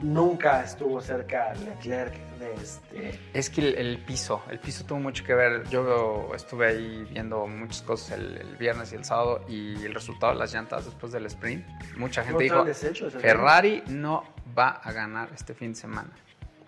nunca 0.00 0.62
estuvo 0.62 1.00
cerca 1.00 1.54
Leclerc 1.54 2.14
de 2.38 2.54
este... 2.54 3.20
Es 3.32 3.50
que 3.50 3.60
el, 3.60 3.74
el 3.76 3.98
piso, 3.98 4.42
el 4.50 4.58
piso 4.58 4.84
tuvo 4.84 5.00
mucho 5.00 5.24
que 5.24 5.34
ver. 5.34 5.68
Yo 5.68 6.30
estuve 6.34 6.68
ahí 6.68 7.06
viendo 7.10 7.46
muchas 7.46 7.82
cosas 7.82 8.18
el, 8.18 8.36
el 8.36 8.56
viernes 8.56 8.92
y 8.92 8.96
el 8.96 9.04
sábado 9.04 9.44
y 9.48 9.84
el 9.84 9.94
resultado 9.94 10.32
de 10.32 10.38
las 10.38 10.52
llantas 10.52 10.84
después 10.84 11.12
del 11.12 11.26
sprint. 11.26 11.66
Mucha 11.96 12.24
gente 12.24 12.44
dijo. 12.44 12.64
Ferrari 13.18 13.82
no 13.88 14.24
va 14.56 14.68
a 14.70 14.92
ganar 14.92 15.30
este 15.34 15.54
fin 15.54 15.72
de 15.72 15.78
semana. 15.78 16.10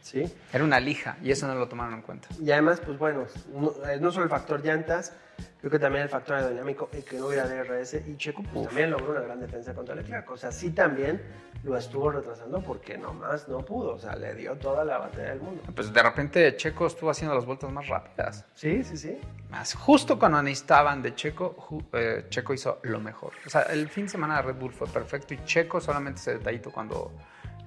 Sí. 0.01 0.33
Era 0.53 0.65
una 0.65 0.81
lija 0.81 1.17
y 1.23 1.31
eso 1.31 1.47
no 1.47 1.55
lo 1.55 1.69
tomaron 1.69 1.95
en 1.95 2.03
cuenta. 2.03 2.29
Y 2.41 2.51
además, 2.51 2.81
pues 2.85 2.99
bueno, 2.99 3.27
no, 3.55 3.73
eh, 3.89 3.99
no 4.01 4.11
solo 4.11 4.25
el 4.25 4.31
factor 4.31 4.65
llantas, 4.65 5.13
creo 5.61 5.71
que 5.71 5.79
también 5.79 6.05
el 6.05 6.09
factor 6.09 6.37
aerodinámico, 6.37 6.89
el 6.93 7.05
que 7.05 7.19
no 7.19 7.27
hubiera 7.27 7.47
DRS, 7.47 7.95
y 8.07 8.17
Checo 8.17 8.43
pues, 8.43 8.67
también 8.67 8.91
logró 8.91 9.13
una 9.13 9.21
gran 9.21 9.41
defensa 9.41 9.75
contra 9.75 9.95
Leclerc. 9.95 10.31
O 10.31 10.37
sea, 10.37 10.53
sí 10.53 10.71
también 10.71 11.21
lo 11.63 11.77
estuvo 11.77 12.11
retrasando 12.11 12.63
porque 12.63 12.97
nomás 12.97 13.49
no 13.49 13.59
pudo. 13.59 13.95
O 13.95 13.99
sea, 13.99 14.17
le 14.17 14.35
dio 14.35 14.57
toda 14.57 14.85
la 14.85 14.99
batería 14.99 15.31
del 15.31 15.41
mundo. 15.41 15.63
Pues 15.75 15.93
de 15.93 16.03
repente 16.03 16.57
Checo 16.57 16.87
estuvo 16.87 17.11
haciendo 17.11 17.35
las 17.35 17.45
vueltas 17.45 17.71
más 17.71 17.87
rápidas. 17.89 18.45
Sí, 18.55 18.83
sí, 18.83 18.97
sí. 18.97 19.19
Más 19.51 19.75
justo 19.75 20.19
cuando 20.19 20.43
necesitaban 20.43 21.03
de 21.03 21.15
Checo, 21.15 21.85
eh, 21.93 22.27
Checo 22.31 22.55
hizo 22.55 22.81
lo 22.83 23.01
mejor. 23.01 23.33
O 23.47 23.51
sea, 23.51 23.63
el 23.63 23.89
fin 23.89 24.05
de 24.05 24.11
semana 24.11 24.37
de 24.37 24.43
Red 24.43 24.57
Bull 24.57 24.73
fue 24.73 24.89
perfecto 24.89 25.35
y 25.35 25.45
Checo 25.45 25.81
solamente 25.81 26.21
ese 26.21 26.35
detallito 26.35 26.71
cuando 26.71 27.13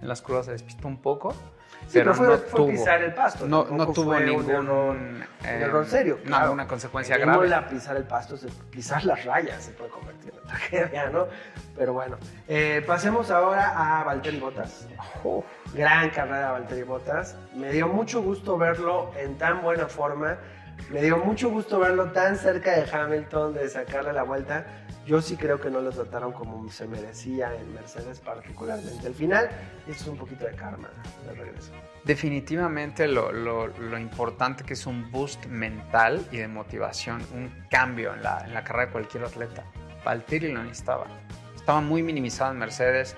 en 0.03 0.09
las 0.09 0.21
curvas 0.21 0.45
se 0.45 0.51
despistó 0.51 0.89
un 0.89 0.97
poco. 0.97 1.33
Sí, 1.87 1.99
pero, 1.99 2.13
fue, 2.13 2.27
no 2.27 2.37
fue 2.37 2.57
tuvo, 2.57 2.67
pisar 2.67 3.01
el 3.01 3.13
pasto. 3.13 3.47
no, 3.47 3.65
tuvo 3.93 4.19
ningún 4.19 4.45
un 4.45 4.51
error, 4.51 4.95
eh, 5.45 5.59
error 5.61 5.85
serio. 5.85 6.17
no, 6.23 6.27
claro. 6.27 6.43
alguna 6.43 6.67
consecuencia 6.67 7.15
En 7.15 7.21
grave. 7.21 7.47
Imola, 7.47 7.67
pisar 7.67 7.95
el 7.95 8.03
pasto, 8.03 8.35
pisar 8.69 9.03
las 9.05 9.23
rayas 9.23 9.63
se 9.63 9.71
puede 9.71 9.89
convertir 9.89 10.33
en 10.33 10.47
tragedia, 10.47 11.09
¿no? 11.09 11.27
Pero 11.77 11.93
bueno, 11.93 12.17
eh, 12.47 12.83
pasemos 12.85 13.31
ahora 13.31 13.99
a 13.99 14.03
Valtteri 14.03 14.39
Bottas. 14.39 14.87
Uf, 15.23 15.45
Gran 15.73 16.09
carrera 16.09 16.51
Valtteri 16.51 16.83
Bottas. 16.83 17.35
Me 17.55 17.71
dio 17.71 17.87
mucho 17.87 18.21
gusto 18.21 18.57
verlo 18.57 19.11
en 19.17 19.37
tan 19.37 19.61
buena 19.61 19.87
forma. 19.87 20.37
Me 20.89 21.01
dio 21.01 21.17
mucho 21.17 21.49
gusto 21.49 21.79
verlo 21.79 22.11
tan 22.11 22.37
cerca 22.37 22.71
de 22.71 22.89
Hamilton, 22.91 23.53
de 23.53 23.69
sacarle 23.69 24.11
la 24.11 24.23
vuelta. 24.23 24.65
Yo 25.05 25.21
sí 25.21 25.35
creo 25.35 25.59
que 25.59 25.69
no 25.69 25.81
lo 25.81 25.91
trataron 25.91 26.31
como 26.31 26.69
se 26.69 26.87
merecía 26.87 27.53
en 27.55 27.73
Mercedes 27.73 28.19
particularmente. 28.19 29.07
Al 29.07 29.13
final, 29.13 29.49
esto 29.87 30.03
es 30.03 30.07
un 30.07 30.17
poquito 30.17 30.45
de 30.45 30.55
karma 30.55 30.89
de 31.27 31.33
regreso. 31.33 31.71
Definitivamente 32.05 33.07
lo, 33.07 33.31
lo, 33.31 33.67
lo, 33.67 33.97
importante 33.97 34.63
que 34.63 34.73
es 34.73 34.85
un 34.85 35.11
boost 35.11 35.45
mental 35.47 36.25
y 36.31 36.37
de 36.37 36.47
motivación, 36.47 37.21
un 37.33 37.51
cambio 37.69 38.13
en 38.13 38.23
la, 38.23 38.43
en 38.45 38.53
la 38.53 38.63
carrera 38.63 38.87
de 38.87 38.91
cualquier 38.91 39.23
atleta. 39.25 39.65
Valtteri 40.05 40.51
lo 40.51 40.63
necesitaba. 40.63 41.05
Estaba 41.55 41.81
muy 41.81 42.03
minimizado 42.03 42.51
en 42.51 42.59
Mercedes, 42.59 43.15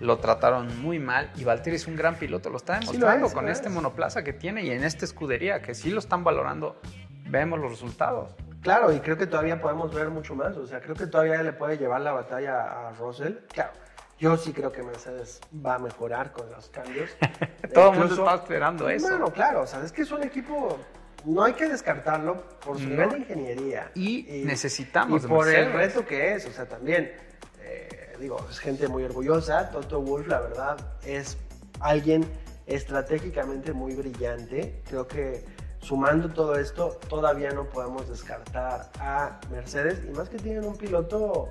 lo 0.00 0.18
trataron 0.18 0.80
muy 0.82 0.98
mal 0.98 1.30
y 1.36 1.44
Valtteri 1.44 1.76
es 1.76 1.86
un 1.86 1.96
gran 1.96 2.16
piloto, 2.16 2.50
lo 2.50 2.56
está 2.56 2.78
demostrando 2.78 3.32
con 3.32 3.48
este 3.48 3.68
monoplaza 3.68 4.22
que 4.24 4.32
tiene 4.32 4.64
y 4.64 4.70
en 4.70 4.84
esta 4.84 5.04
escudería, 5.04 5.62
que 5.62 5.74
sí 5.74 5.90
lo 5.90 5.98
están 5.98 6.24
valorando, 6.24 6.80
vemos 7.28 7.58
los 7.58 7.70
resultados. 7.70 8.34
Claro, 8.64 8.90
y 8.90 8.98
creo 9.00 9.18
que 9.18 9.26
todavía 9.26 9.60
podemos 9.60 9.94
ver 9.94 10.08
mucho 10.08 10.34
más. 10.34 10.56
O 10.56 10.66
sea, 10.66 10.80
creo 10.80 10.96
que 10.96 11.06
todavía 11.06 11.42
le 11.42 11.52
puede 11.52 11.76
llevar 11.76 12.00
la 12.00 12.12
batalla 12.12 12.88
a 12.88 12.92
Russell. 12.92 13.34
Claro, 13.52 13.72
yo 14.18 14.38
sí 14.38 14.54
creo 14.54 14.72
que 14.72 14.82
Mercedes 14.82 15.38
va 15.54 15.74
a 15.74 15.78
mejorar 15.78 16.32
con 16.32 16.50
los 16.50 16.70
cambios. 16.70 17.10
Todo 17.74 17.92
el 17.92 17.98
mundo 17.98 18.14
está 18.14 18.34
esperando 18.36 18.88
eso. 18.88 19.06
Bueno, 19.06 19.30
claro, 19.30 19.62
o 19.62 19.66
sea, 19.66 19.84
es 19.84 19.92
que 19.92 20.00
es 20.00 20.10
un 20.10 20.22
equipo. 20.22 20.78
No 21.26 21.44
hay 21.44 21.52
que 21.52 21.68
descartarlo 21.68 22.42
por 22.64 22.78
su 22.78 22.88
gran 22.88 23.14
ingeniería. 23.18 23.90
Y, 23.94 24.42
necesitamos. 24.46 25.24
Y 25.24 25.26
por 25.26 25.46
el 25.46 25.70
reto 25.70 26.06
que 26.06 26.32
es, 26.34 26.46
o 26.46 26.50
sea, 26.50 26.66
también. 26.66 27.12
Eh, 27.60 28.16
digo, 28.18 28.46
es 28.50 28.58
gente 28.58 28.88
muy 28.88 29.04
orgullosa. 29.04 29.70
Toto 29.70 30.00
Wolf, 30.00 30.26
la 30.26 30.40
verdad, 30.40 30.76
es 31.04 31.36
alguien 31.80 32.24
estratégicamente 32.66 33.74
muy 33.74 33.94
brillante. 33.94 34.80
Creo 34.88 35.06
que 35.06 35.44
sumando 35.84 36.30
todo 36.30 36.56
esto, 36.56 36.98
todavía 37.08 37.50
no 37.50 37.64
podemos 37.64 38.08
descartar 38.08 38.90
a 38.98 39.38
Mercedes 39.50 40.00
y 40.08 40.10
más 40.16 40.28
que 40.28 40.38
tienen 40.38 40.64
un 40.64 40.76
piloto 40.76 41.50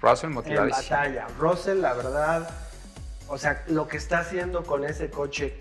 Russell 0.00 0.30
en 0.30 0.68
batalla. 0.68 1.26
Russell, 1.38 1.80
la 1.80 1.94
verdad, 1.94 2.50
o 3.28 3.38
sea, 3.38 3.62
lo 3.68 3.86
que 3.86 3.96
está 3.96 4.18
haciendo 4.18 4.64
con 4.64 4.84
ese 4.84 5.10
coche 5.10 5.56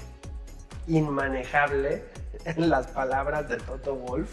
inmanejable, 0.88 2.04
en 2.46 2.70
las 2.70 2.88
palabras 2.88 3.48
de 3.50 3.58
Toto 3.58 3.96
Wolf, 3.96 4.32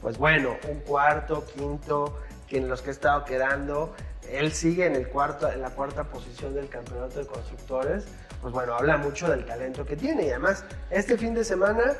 pues 0.00 0.16
bueno, 0.16 0.56
un 0.68 0.80
cuarto, 0.80 1.44
quinto, 1.54 2.18
que 2.48 2.56
en 2.56 2.68
los 2.68 2.80
que 2.80 2.90
ha 2.90 2.92
estado 2.92 3.24
quedando, 3.24 3.94
él 4.30 4.52
sigue 4.52 4.86
en, 4.86 4.96
el 4.96 5.06
cuarto, 5.08 5.52
en 5.52 5.60
la 5.60 5.70
cuarta 5.70 6.04
posición 6.04 6.54
del 6.54 6.68
campeonato 6.68 7.18
de 7.18 7.26
constructores, 7.26 8.06
pues 8.40 8.54
bueno, 8.54 8.74
habla 8.74 8.96
mucho 8.96 9.28
del 9.28 9.44
talento 9.44 9.84
que 9.84 9.96
tiene 9.96 10.24
y 10.24 10.30
además 10.30 10.64
este 10.90 11.16
fin 11.18 11.34
de 11.34 11.44
semana 11.44 11.94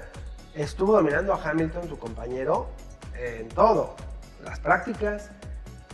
estuvo 0.55 0.93
dominando 0.93 1.33
a 1.33 1.43
Hamilton, 1.43 1.89
su 1.89 1.99
compañero, 1.99 2.69
en 3.19 3.49
todo. 3.49 3.95
Las 4.45 4.59
prácticas, 4.61 5.31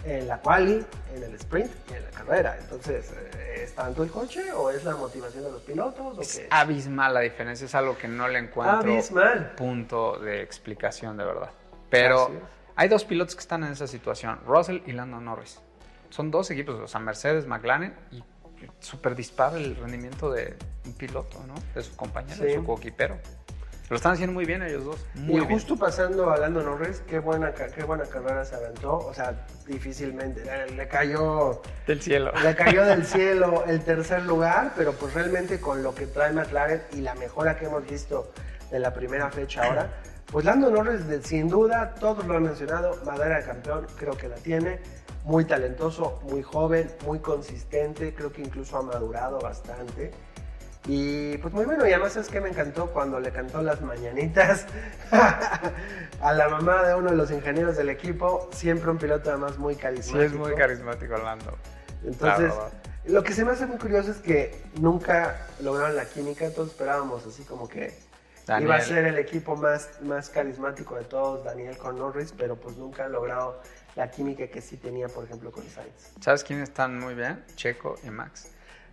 en 0.05 0.29
la 0.29 0.39
quali, 0.41 0.85
en 1.15 1.23
el 1.23 1.35
sprint 1.35 1.71
y 1.91 1.95
en 1.95 2.05
la 2.05 2.11
carrera. 2.11 2.57
Entonces, 2.61 3.13
eh, 3.13 3.63
¿es 3.65 3.75
tanto 3.75 4.03
el 4.03 4.11
coche 4.11 4.53
o 4.53 4.71
es 4.71 4.85
la 4.85 4.97
motivación 4.97 5.45
de 5.45 5.51
los 5.51 5.63
pilotos? 5.63 6.19
es 6.21 6.43
abismal 6.51 7.15
la 7.15 7.21
diferencia, 7.21 7.67
es 7.67 7.75
algo 7.75 7.97
que 7.97 8.09
no 8.09 8.29
le 8.29 8.39
encuentro 8.39 8.91
punto 9.57 10.19
de 10.19 10.43
explicación 10.43 11.17
de 11.17 11.25
verdad. 11.25 11.51
Pero 11.91 12.31
hay 12.77 12.89
dos 12.89 13.05
pilotos 13.05 13.35
que 13.35 13.41
están 13.41 13.65
en 13.65 13.73
esa 13.73 13.87
situación, 13.87 14.39
Russell 14.47 14.81
y 14.87 14.93
Lando 14.93 15.21
Norris. 15.21 15.61
Son 16.11 16.31
dos 16.31 16.51
equipos, 16.51 16.77
o 16.77 16.89
sea, 16.89 17.01
Mercedes, 17.01 17.47
McLaren 17.47 17.95
y 18.11 18.23
súper 18.81 19.15
dispara 19.15 19.57
el 19.57 19.77
rendimiento 19.77 20.31
de 20.31 20.57
un 20.87 20.93
piloto, 20.95 21.43
¿no? 21.47 21.55
De 21.75 21.83
su 21.83 21.95
compañero, 21.97 22.43
de 22.43 22.55
su 22.55 22.65
coquipero. 22.65 23.19
Lo 23.91 23.97
están 23.97 24.13
haciendo 24.13 24.35
muy 24.35 24.45
bien 24.45 24.63
ellos 24.63 24.85
dos. 24.85 25.07
Muy 25.15 25.41
y 25.41 25.47
justo 25.47 25.75
pasando 25.77 26.31
a 26.31 26.37
Lando 26.37 26.63
Norris, 26.63 27.03
qué 27.07 27.21
buena, 27.21 27.53
qué 27.53 27.85
buena 27.85 28.05
carrera 28.05 28.45
se 28.45 28.55
aventó. 28.55 28.99
O 28.99 29.15
sea, 29.15 29.47
difícilmente. 29.67 30.43
Le, 30.77 30.89
cayó. 30.89 31.63
Del 31.87 32.03
cielo. 32.03 32.31
Le 32.43 32.55
cayó 32.55 32.85
del 32.85 33.07
cielo 33.07 33.65
el 33.67 33.81
tercer 33.81 34.25
lugar, 34.25 34.73
pero 34.77 34.93
pues 34.93 35.15
realmente 35.15 35.59
con 35.59 35.83
lo 35.83 35.95
que 35.95 36.07
trae 36.07 36.33
McLaren 36.33 36.83
y 36.93 37.01
la 37.01 37.15
mejora 37.15 37.57
que 37.57 37.65
hemos 37.65 37.89
visto 37.89 38.31
de 38.71 38.79
la 38.79 38.93
primera 38.93 39.31
fecha 39.31 39.65
ahora, 39.65 39.89
pues 40.31 40.45
Lando 40.45 40.71
Norris, 40.71 41.01
sin 41.23 41.49
duda, 41.49 41.95
todos 41.95 42.27
lo 42.27 42.37
han 42.37 42.43
mencionado, 42.43 43.03
madera 43.07 43.39
de 43.39 43.45
campeón, 43.47 43.87
creo 43.97 44.15
que 44.17 44.29
la 44.29 44.37
tiene. 44.37 44.81
Muy 45.25 45.47
talentoso, 45.47 46.21
muy 46.25 46.43
joven, 46.43 46.91
muy 47.07 47.19
consistente, 47.21 48.15
creo 48.15 48.33
que 48.33 48.43
incluso 48.43 48.77
ha 48.77 48.83
madurado 48.83 49.39
bastante. 49.41 50.11
Y 50.87 51.37
pues 51.39 51.53
muy 51.53 51.65
bueno, 51.65 51.87
y 51.87 51.93
además 51.93 52.17
es 52.17 52.29
que 52.29 52.41
me 52.41 52.49
encantó 52.49 52.87
cuando 52.87 53.21
le 53.21 53.31
cantó 53.31 53.61
las 53.63 53.81
mañanitas 53.83 54.67
a 55.11 56.33
la 56.33 56.49
mamá 56.49 56.83
de 56.83 56.95
uno 56.95 57.11
de 57.11 57.17
los 57.17 57.31
ingenieros 57.31 57.77
del 57.77 57.91
equipo, 57.91 58.49
siempre 58.53 58.91
un 58.91 58.99
piloto 58.99 59.31
además 59.31 59.59
muy 59.59 59.77
carismático. 59.77 60.19
Sí, 60.19 60.25
es 60.25 60.33
muy 60.33 60.55
carismático 60.55 61.15
Orlando. 61.15 61.57
Entonces, 62.05 62.53
lo 63.05 63.23
que 63.23 63.33
se 63.33 63.45
me 63.45 63.53
hace 63.53 63.67
muy 63.67 63.79
curioso 63.79 64.13
es 64.13 64.19
que 64.19 64.63
nunca 64.81 65.47
lograron 65.61 65.97
la 65.97 66.05
química, 66.05 66.49
todos 66.51 66.69
esperábamos 66.69 67.27
así 67.27 67.43
como 67.43 67.69
que 67.69 67.93
iba 68.61 68.77
a 68.77 68.81
ser 68.81 69.05
el 69.05 69.19
equipo 69.19 69.57
más, 69.57 70.01
más 70.03 70.31
carismático 70.31 70.95
de 70.95 71.05
todos, 71.05 71.45
Daniel 71.45 71.77
con 71.77 71.99
Norris, 71.99 72.33
pero 72.37 72.57
pues 72.57 72.77
nunca 72.77 73.05
han 73.05 73.13
logrado 73.13 73.61
la 73.97 74.11
química 74.11 74.47
que 74.47 74.63
sí 74.63 74.77
tenía, 74.77 75.09
por 75.09 75.25
ejemplo, 75.25 75.53
con 75.53 75.65
Sainz. 75.69 76.13
¿Sabes 76.21 76.45
quiénes 76.45 76.69
están 76.69 76.99
muy 76.99 77.15
bien? 77.15 77.45
Checo 77.57 77.97
y 78.05 78.11
Max. 78.11 78.49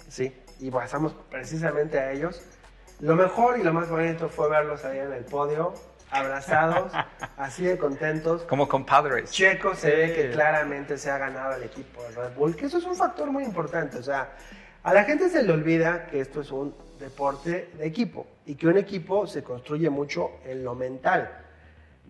Sí, 0.09 0.35
y 0.59 0.71
pasamos 0.71 1.13
precisamente 1.29 1.99
a 1.99 2.11
ellos. 2.11 2.41
Lo 2.99 3.15
mejor 3.15 3.59
y 3.59 3.63
lo 3.63 3.73
más 3.73 3.89
bonito 3.89 4.29
fue 4.29 4.49
verlos 4.49 4.85
ahí 4.85 4.99
en 4.99 5.11
el 5.11 5.25
podio, 5.25 5.73
abrazados, 6.11 6.91
así 7.37 7.65
de 7.65 7.77
contentos. 7.77 8.43
Como 8.43 8.67
compadres. 8.67 9.31
Checo 9.31 9.75
se 9.75 9.93
ve 9.93 10.13
que 10.13 10.31
claramente 10.31 10.97
se 10.97 11.11
ha 11.11 11.17
ganado 11.17 11.55
el 11.55 11.63
equipo 11.63 12.01
de 12.03 12.11
Red 12.11 12.35
Bull, 12.35 12.55
que 12.55 12.67
eso 12.67 12.77
es 12.77 12.85
un 12.85 12.95
factor 12.95 13.31
muy 13.31 13.43
importante. 13.43 13.97
O 13.97 14.03
sea, 14.03 14.31
a 14.83 14.93
la 14.93 15.03
gente 15.03 15.29
se 15.29 15.43
le 15.43 15.51
olvida 15.51 16.07
que 16.07 16.21
esto 16.21 16.41
es 16.41 16.51
un 16.51 16.73
deporte 16.99 17.69
de 17.77 17.85
equipo 17.85 18.27
y 18.45 18.55
que 18.55 18.67
un 18.67 18.77
equipo 18.77 19.27
se 19.27 19.43
construye 19.43 19.89
mucho 19.89 20.31
en 20.45 20.63
lo 20.63 20.75
mental. 20.75 21.41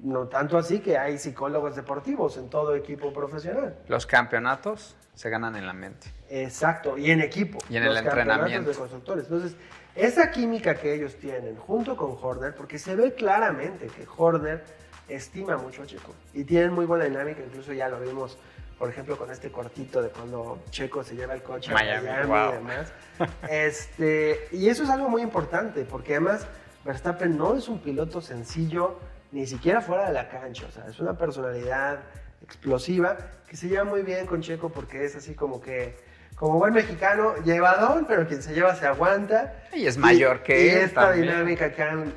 No 0.03 0.27
tanto 0.27 0.57
así 0.57 0.79
que 0.79 0.97
hay 0.97 1.17
psicólogos 1.17 1.75
deportivos 1.75 2.37
en 2.37 2.49
todo 2.49 2.75
equipo 2.75 3.13
profesional. 3.13 3.77
Los 3.87 4.05
campeonatos 4.05 4.95
se 5.15 5.29
ganan 5.29 5.55
en 5.55 5.65
la 5.65 5.73
mente. 5.73 6.07
Exacto, 6.29 6.97
y 6.97 7.11
en 7.11 7.21
equipo. 7.21 7.59
Y 7.69 7.77
en 7.77 7.83
el 7.83 7.97
entrenamiento. 7.97 8.69
De 8.69 8.75
constructores. 8.75 9.23
Entonces, 9.25 9.55
esa 9.95 10.29
química 10.29 10.75
que 10.75 10.93
ellos 10.93 11.15
tienen 11.15 11.55
junto 11.55 11.95
con 11.95 12.17
Horner, 12.21 12.53
porque 12.53 12.77
se 12.77 12.95
ve 12.95 13.13
claramente 13.13 13.87
que 13.87 14.05
Horner 14.15 14.63
estima 15.07 15.57
mucho 15.57 15.83
a 15.83 15.85
Checo 15.85 16.13
y 16.33 16.43
tienen 16.43 16.73
muy 16.73 16.85
buena 16.85 17.05
dinámica, 17.05 17.41
incluso 17.41 17.71
ya 17.71 17.87
lo 17.87 17.99
vimos, 17.99 18.37
por 18.77 18.89
ejemplo, 18.89 19.17
con 19.17 19.31
este 19.31 19.51
cortito 19.51 20.01
de 20.01 20.09
cuando 20.09 20.63
Checo 20.69 21.03
se 21.03 21.15
lleva 21.15 21.33
el 21.33 21.43
coche 21.43 21.71
a 21.71 21.75
Miami, 21.75 22.09
y 22.09 22.53
demás. 22.53 22.91
Este, 23.49 24.49
y 24.51 24.67
eso 24.67 24.83
es 24.83 24.89
algo 24.89 25.07
muy 25.07 25.21
importante, 25.21 25.85
porque 25.85 26.15
además 26.15 26.45
Verstappen 26.83 27.37
no 27.37 27.55
es 27.55 27.69
un 27.69 27.79
piloto 27.79 28.19
sencillo, 28.19 28.99
ni 29.31 29.47
siquiera 29.47 29.79
fuera 29.79 30.07
de 30.07 30.13
la 30.13 30.27
cancha, 30.27 30.65
o 30.67 30.71
sea, 30.71 30.85
es 30.87 30.99
una 30.99 31.17
personalidad 31.17 31.99
explosiva, 32.43 33.17
que 33.47 33.57
se 33.57 33.67
lleva 33.67 33.83
muy 33.83 34.01
bien 34.01 34.25
con 34.25 34.41
Checo 34.41 34.69
porque 34.69 35.05
es 35.05 35.15
así 35.15 35.33
como 35.33 35.61
que, 35.61 35.97
como 36.35 36.59
buen 36.59 36.73
mexicano, 36.73 37.35
llevador, 37.43 38.05
pero 38.07 38.27
quien 38.27 38.41
se 38.41 38.53
lleva 38.53 38.75
se 38.75 38.85
aguanta. 38.85 39.63
Y 39.73 39.85
es 39.85 39.97
mayor 39.97 40.43
que 40.43 40.65
y 40.65 40.69
esta 40.69 41.11
dinámica 41.11 41.73
que 41.73 41.83
han 41.83 42.13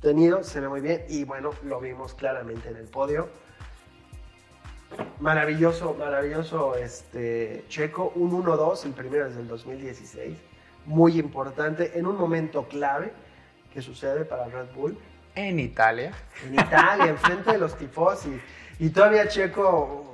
tenido 0.00 0.42
se 0.42 0.60
ve 0.60 0.68
muy 0.68 0.80
bien 0.80 1.04
y 1.08 1.24
bueno, 1.24 1.50
lo 1.64 1.80
vimos 1.80 2.14
claramente 2.14 2.68
en 2.68 2.76
el 2.76 2.86
podio. 2.86 3.28
Maravilloso, 5.20 5.94
maravilloso 5.94 6.74
este 6.76 7.64
Checo, 7.68 8.12
un 8.16 8.44
1-2, 8.44 8.84
el 8.84 8.92
primero 8.92 9.26
desde 9.26 9.40
el 9.40 9.48
2016, 9.48 10.36
muy 10.84 11.18
importante, 11.18 11.98
en 11.98 12.06
un 12.06 12.16
momento 12.16 12.68
clave 12.68 13.12
que 13.72 13.80
sucede 13.80 14.24
para 14.24 14.46
Red 14.46 14.66
Bull. 14.74 14.98
En 15.34 15.58
Italia. 15.58 16.12
En 16.46 16.54
Italia, 16.54 17.06
enfrente 17.06 17.52
de 17.52 17.58
los 17.58 17.76
tifosi. 17.76 18.40
Y 18.78 18.90
todavía 18.90 19.28
Checo 19.28 20.12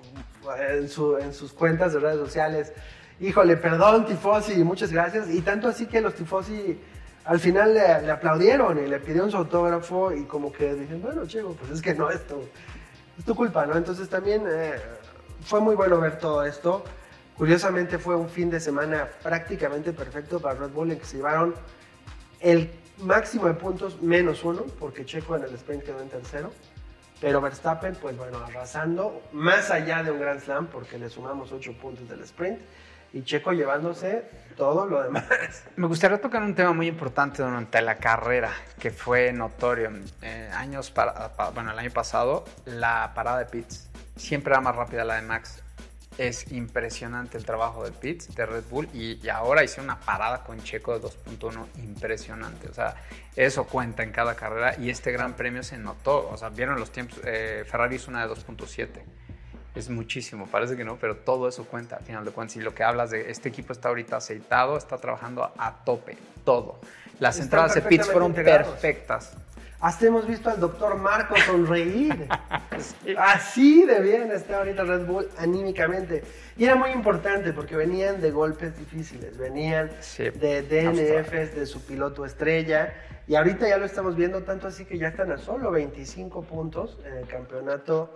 en, 0.57 0.89
sus 1.33 1.53
cuentas 1.53 1.93
de 1.93 2.01
redes 2.01 2.19
sociales, 2.19 2.73
híjole, 3.21 3.57
perdón 3.57 4.07
Tifosi, 4.07 4.63
muchas 4.65 4.93
gracias. 4.93 5.29
Y 5.29 5.41
tanto 5.43 5.69
así 5.69 5.87
que 5.87 6.01
los 6.01 6.15
Tifosi 6.15 6.79
al 7.25 7.41
final 7.41 7.75
le, 7.75 8.11
aplaudieron 8.11 8.83
y 8.83 8.89
le 8.89 9.01
pidieron 9.01 9.31
su 9.31 9.37
autógrafo 9.37 10.13
y 10.13 10.25
como 10.25 10.53
que 10.53 10.75
dijeron, 10.75 11.03
bueno, 11.03 11.27
Checo, 11.27 11.55
pues 11.55 11.73
es 11.73 11.83
que 11.83 11.95
no 11.95 12.11
es 12.11 12.27
tu, 12.27 12.37
es 13.19 13.25
tu 13.25 13.35
culpa, 13.35 13.67
¿no? 13.67 13.77
Entonces 13.77 14.09
también 14.09 14.45
eh, 14.49 14.77
fue 15.43 15.61
muy 15.61 15.75
bueno 15.75 16.01
ver 16.01 16.19
todo 16.19 16.45
esto. 16.45 16.85
Curiosamente 17.37 17.99
fue 17.99 18.17
un 18.17 18.29
fin 18.29 18.51
de 18.51 18.61
semana 18.61 19.07
prácticamente 19.23 19.93
perfecto 19.93 20.41
para 20.41 20.59
Red 20.59 20.71
Bull 20.71 20.91
en 20.93 20.99
que 20.99 21.05
se 21.05 21.19
llevaron 21.19 21.55
el 22.41 22.71
máximo 23.01 23.47
de 23.47 23.55
puntos 23.55 24.01
menos 24.01 24.45
uno, 24.45 24.65
porque 24.79 25.05
Checo 25.05 25.37
en 25.37 25.45
el 25.45 25.55
sprint 25.55 25.85
quedó 25.85 26.01
en 26.01 26.09
tercero. 26.09 26.53
Pero 27.21 27.41
Verstappen, 27.41 27.97
pues 27.97 28.17
bueno, 28.17 28.39
arrasando, 28.39 29.23
más 29.33 29.71
allá 29.71 30.03
de 30.03 30.13
un 30.13 30.21
Grand 30.21 30.41
Slam, 30.41 30.67
porque 30.69 30.99
le 30.99 31.09
sumamos 31.09 31.51
8 31.51 31.73
puntos 31.81 32.09
del 32.09 32.21
sprint, 32.23 32.61
y 33.13 33.23
Checo 33.23 33.53
llevándose 33.53 34.25
todo 34.57 34.87
lo 34.87 35.03
demás. 35.03 35.25
Me 35.77 35.87
gustaría 35.87 36.21
tocar 36.21 36.43
un 36.43 36.55
tema 36.55 36.73
muy 36.73 36.87
importante 36.87 37.43
durante 37.43 37.83
la 37.83 37.97
carrera, 37.97 38.53
que 38.79 38.91
fue 38.91 39.33
notorio. 39.33 39.91
Eh, 40.23 40.51
años 40.55 40.91
para, 40.91 41.33
bueno, 41.55 41.73
el 41.73 41.79
año 41.79 41.91
pasado, 41.91 42.45
la 42.67 43.13
parada 43.15 43.39
de 43.39 43.47
pits 43.47 43.89
siempre 44.17 44.53
era 44.53 44.61
más 44.61 44.77
rápida 44.77 45.05
la 45.05 45.17
de 45.17 45.23
Max. 45.23 45.63
Es 46.19 46.51
impresionante 46.53 47.39
el 47.39 47.45
trabajo 47.45 47.85
de 47.85 47.93
Pitts, 47.93 48.35
de 48.35 48.45
Red 48.45 48.65
Bull, 48.69 48.89
y, 48.93 49.25
y 49.25 49.29
ahora 49.29 49.63
hice 49.65 49.81
una 49.81 49.99
parada 50.01 50.43
con 50.43 50.63
Checo 50.63 50.99
de 50.99 51.07
2.1 51.07 51.67
impresionante. 51.79 52.69
O 52.69 52.75
sea, 52.75 52.97
eso 53.37 53.65
cuenta 53.65 54.03
en 54.03 54.11
cada 54.11 54.35
carrera 54.35 54.75
y 54.79 54.91
este 54.91 55.13
gran 55.13 55.35
premio 55.35 55.63
se 55.63 55.79
notó. 55.79 56.29
O 56.29 56.37
sea, 56.37 56.49
vieron 56.49 56.79
los 56.79 56.91
tiempos, 56.91 57.21
eh, 57.25 57.65
Ferrari 57.67 57.97
hizo 57.97 58.11
una 58.11 58.27
de 58.27 58.35
2.7. 58.35 58.89
Es 59.75 59.89
muchísimo, 59.91 60.47
parece 60.49 60.77
que 60.77 60.85
no, 60.85 60.97
pero 60.97 61.19
todo 61.19 61.49
eso 61.49 61.65
cuenta 61.65 61.97
al 61.97 62.05
final 62.05 62.25
de 62.25 62.33
cuentas. 62.33 62.57
Y 62.57 62.61
lo 62.61 62.75
que 62.75 62.83
hablas 62.83 63.11
de 63.11 63.31
este 63.31 63.49
equipo 63.49 63.73
está 63.73 63.89
ahorita 63.89 64.17
aceitado, 64.17 64.77
está 64.77 64.99
trabajando 64.99 65.53
a 65.57 65.85
tope, 65.85 66.19
todo. 66.45 66.81
Las 67.21 67.37
Están 67.37 67.47
entradas 67.47 67.75
de 67.75 67.83
Pitts 67.83 68.07
fueron 68.11 68.31
integrados. 68.31 68.73
perfectas. 68.73 69.37
Hasta 69.81 70.07
hemos 70.07 70.27
visto 70.27 70.51
al 70.51 70.59
doctor 70.59 70.97
Marco 70.97 71.37
sonreír. 71.47 72.29
Así 73.19 73.85
debían 73.85 74.31
estar 74.33 74.57
ahorita 74.57 74.83
Red 74.83 75.07
Bull 75.07 75.29
anímicamente. 75.39 76.25
Y 76.57 76.65
era 76.65 76.75
muy 76.75 76.91
importante 76.91 77.53
porque 77.53 77.77
venían 77.77 78.21
de 78.21 78.33
golpes 78.33 78.77
difíciles, 78.77 79.39
venían 79.39 79.91
Sí, 80.01 80.31
de 80.31 80.63
DNFs 80.63 81.55
de 81.55 81.67
su 81.67 81.81
piloto 81.87 82.25
estrella. 82.25 82.93
Y 83.29 83.37
ahorita 83.37 83.69
ya 83.69 83.79
lo 83.79 83.85
estamos 83.85 84.17
viendo 84.17 84.43
tanto 84.43 84.67
así 84.67 84.85
que 84.85 84.99
ya 84.99 85.09
están 85.09 85.31
a 85.31 85.39
solo 85.39 85.71
25 85.71 86.43
puntos 86.43 86.99
en 87.07 87.15
el 87.15 87.27
campeonato 87.29 88.13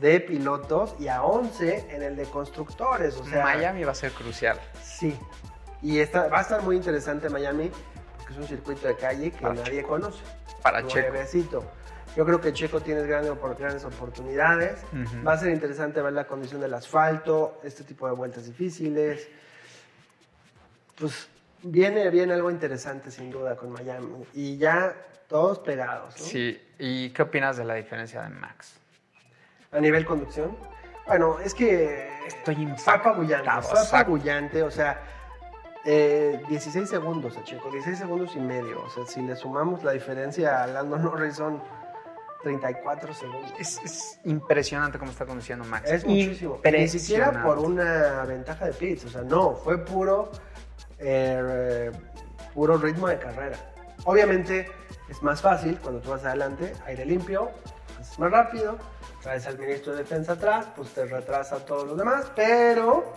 de 0.00 0.20
pilotos 0.20 0.94
y 0.98 1.08
a 1.08 1.22
11 1.24 1.88
en 1.90 2.02
el 2.02 2.16
de 2.16 2.24
constructores. 2.24 3.18
O 3.18 3.24
sea, 3.26 3.44
Miami 3.44 3.84
va 3.84 3.92
a 3.92 3.96
ser 3.96 4.12
crucial. 4.12 4.58
Sí. 4.82 5.14
Y 5.82 5.98
está, 5.98 6.28
va 6.28 6.38
a 6.38 6.42
estar 6.42 6.62
muy 6.62 6.76
interesante 6.76 7.28
Miami 7.28 7.70
porque 8.32 8.44
es 8.44 8.50
un 8.50 8.56
circuito 8.56 8.86
de 8.88 8.96
calle 8.96 9.30
que 9.30 9.40
Para 9.42 9.54
nadie 9.54 9.82
conoce. 9.82 10.22
Para 10.62 10.86
Checo. 10.86 11.08
Nuevecito. 11.10 11.64
Yo 12.16 12.26
creo 12.26 12.40
que 12.40 12.52
Checo 12.52 12.80
tiene 12.80 13.02
grandes, 13.02 13.32
grandes 13.58 13.84
oportunidades. 13.84 14.82
Ujú. 14.92 15.24
Va 15.26 15.32
a 15.34 15.38
ser 15.38 15.50
interesante 15.52 16.02
ver 16.02 16.12
la 16.12 16.26
condición 16.26 16.60
del 16.60 16.74
asfalto, 16.74 17.58
este 17.62 17.84
tipo 17.84 18.06
de 18.06 18.12
vueltas 18.12 18.46
difíciles. 18.46 19.28
Pues 20.98 21.28
viene, 21.62 22.10
viene 22.10 22.34
algo 22.34 22.50
interesante 22.50 23.10
sin 23.10 23.30
duda 23.30 23.56
con 23.56 23.70
Miami. 23.70 24.24
Y 24.34 24.58
ya 24.58 24.94
todos 25.28 25.58
pegados. 25.60 26.14
¿no? 26.18 26.26
Sí, 26.26 26.60
¿y 26.78 27.10
qué 27.10 27.22
opinas 27.22 27.56
de 27.56 27.64
la 27.64 27.74
diferencia 27.74 28.22
de 28.22 28.28
Max? 28.28 28.74
A 29.72 29.80
nivel 29.80 30.04
conducción. 30.04 30.54
Bueno, 31.06 31.38
es 31.40 31.54
que 31.54 32.10
Estoy 32.26 32.54
fue 32.54 32.64
impactado. 32.64 32.98
apabullante, 32.98 33.50
fue 33.62 33.80
apabullante, 33.80 34.62
o 34.62 34.70
sea, 34.70 35.00
eh, 35.84 36.40
16 36.48 36.88
segundos 36.88 37.36
a 37.36 37.44
Checo, 37.44 37.70
16 37.70 37.98
segundos 37.98 38.36
y 38.36 38.40
medio, 38.40 38.82
o 38.84 38.90
sea, 38.90 39.04
si 39.06 39.20
le 39.22 39.34
sumamos 39.34 39.82
la 39.82 39.92
diferencia 39.92 40.62
a 40.62 40.66
Lando 40.66 40.96
Norris 40.98 41.36
son 41.36 41.62
34 42.42 43.14
segundos. 43.14 43.52
Es, 43.58 43.80
es 43.84 44.20
impresionante 44.24 44.98
cómo 44.98 45.10
está 45.10 45.26
conduciendo 45.26 45.64
Max. 45.64 45.90
Es 45.90 46.04
muchísimo. 46.04 46.60
Ni 46.64 46.88
siquiera 46.88 47.42
por 47.42 47.58
una 47.58 48.24
ventaja 48.24 48.66
de 48.66 48.72
pits, 48.72 49.06
o 49.06 49.08
sea, 49.08 49.22
no, 49.22 49.54
fue 49.54 49.84
puro, 49.84 50.30
eh, 50.98 51.90
puro 52.54 52.76
ritmo 52.76 53.08
de 53.08 53.18
carrera. 53.18 53.56
Obviamente 54.04 54.66
es 55.08 55.22
más 55.22 55.40
fácil 55.40 55.78
cuando 55.80 56.00
tú 56.00 56.10
vas 56.10 56.24
adelante, 56.24 56.72
aire 56.86 57.04
limpio, 57.06 57.50
es 58.00 58.18
más 58.18 58.30
rápido, 58.30 58.78
traes 59.22 59.46
al 59.46 59.58
ministro 59.58 59.92
de 59.92 59.98
defensa 59.98 60.32
atrás, 60.32 60.66
pues 60.74 60.90
te 60.90 61.04
retrasa 61.06 61.56
a 61.56 61.58
todos 61.60 61.86
los 61.86 61.96
demás, 61.96 62.32
pero 62.34 63.12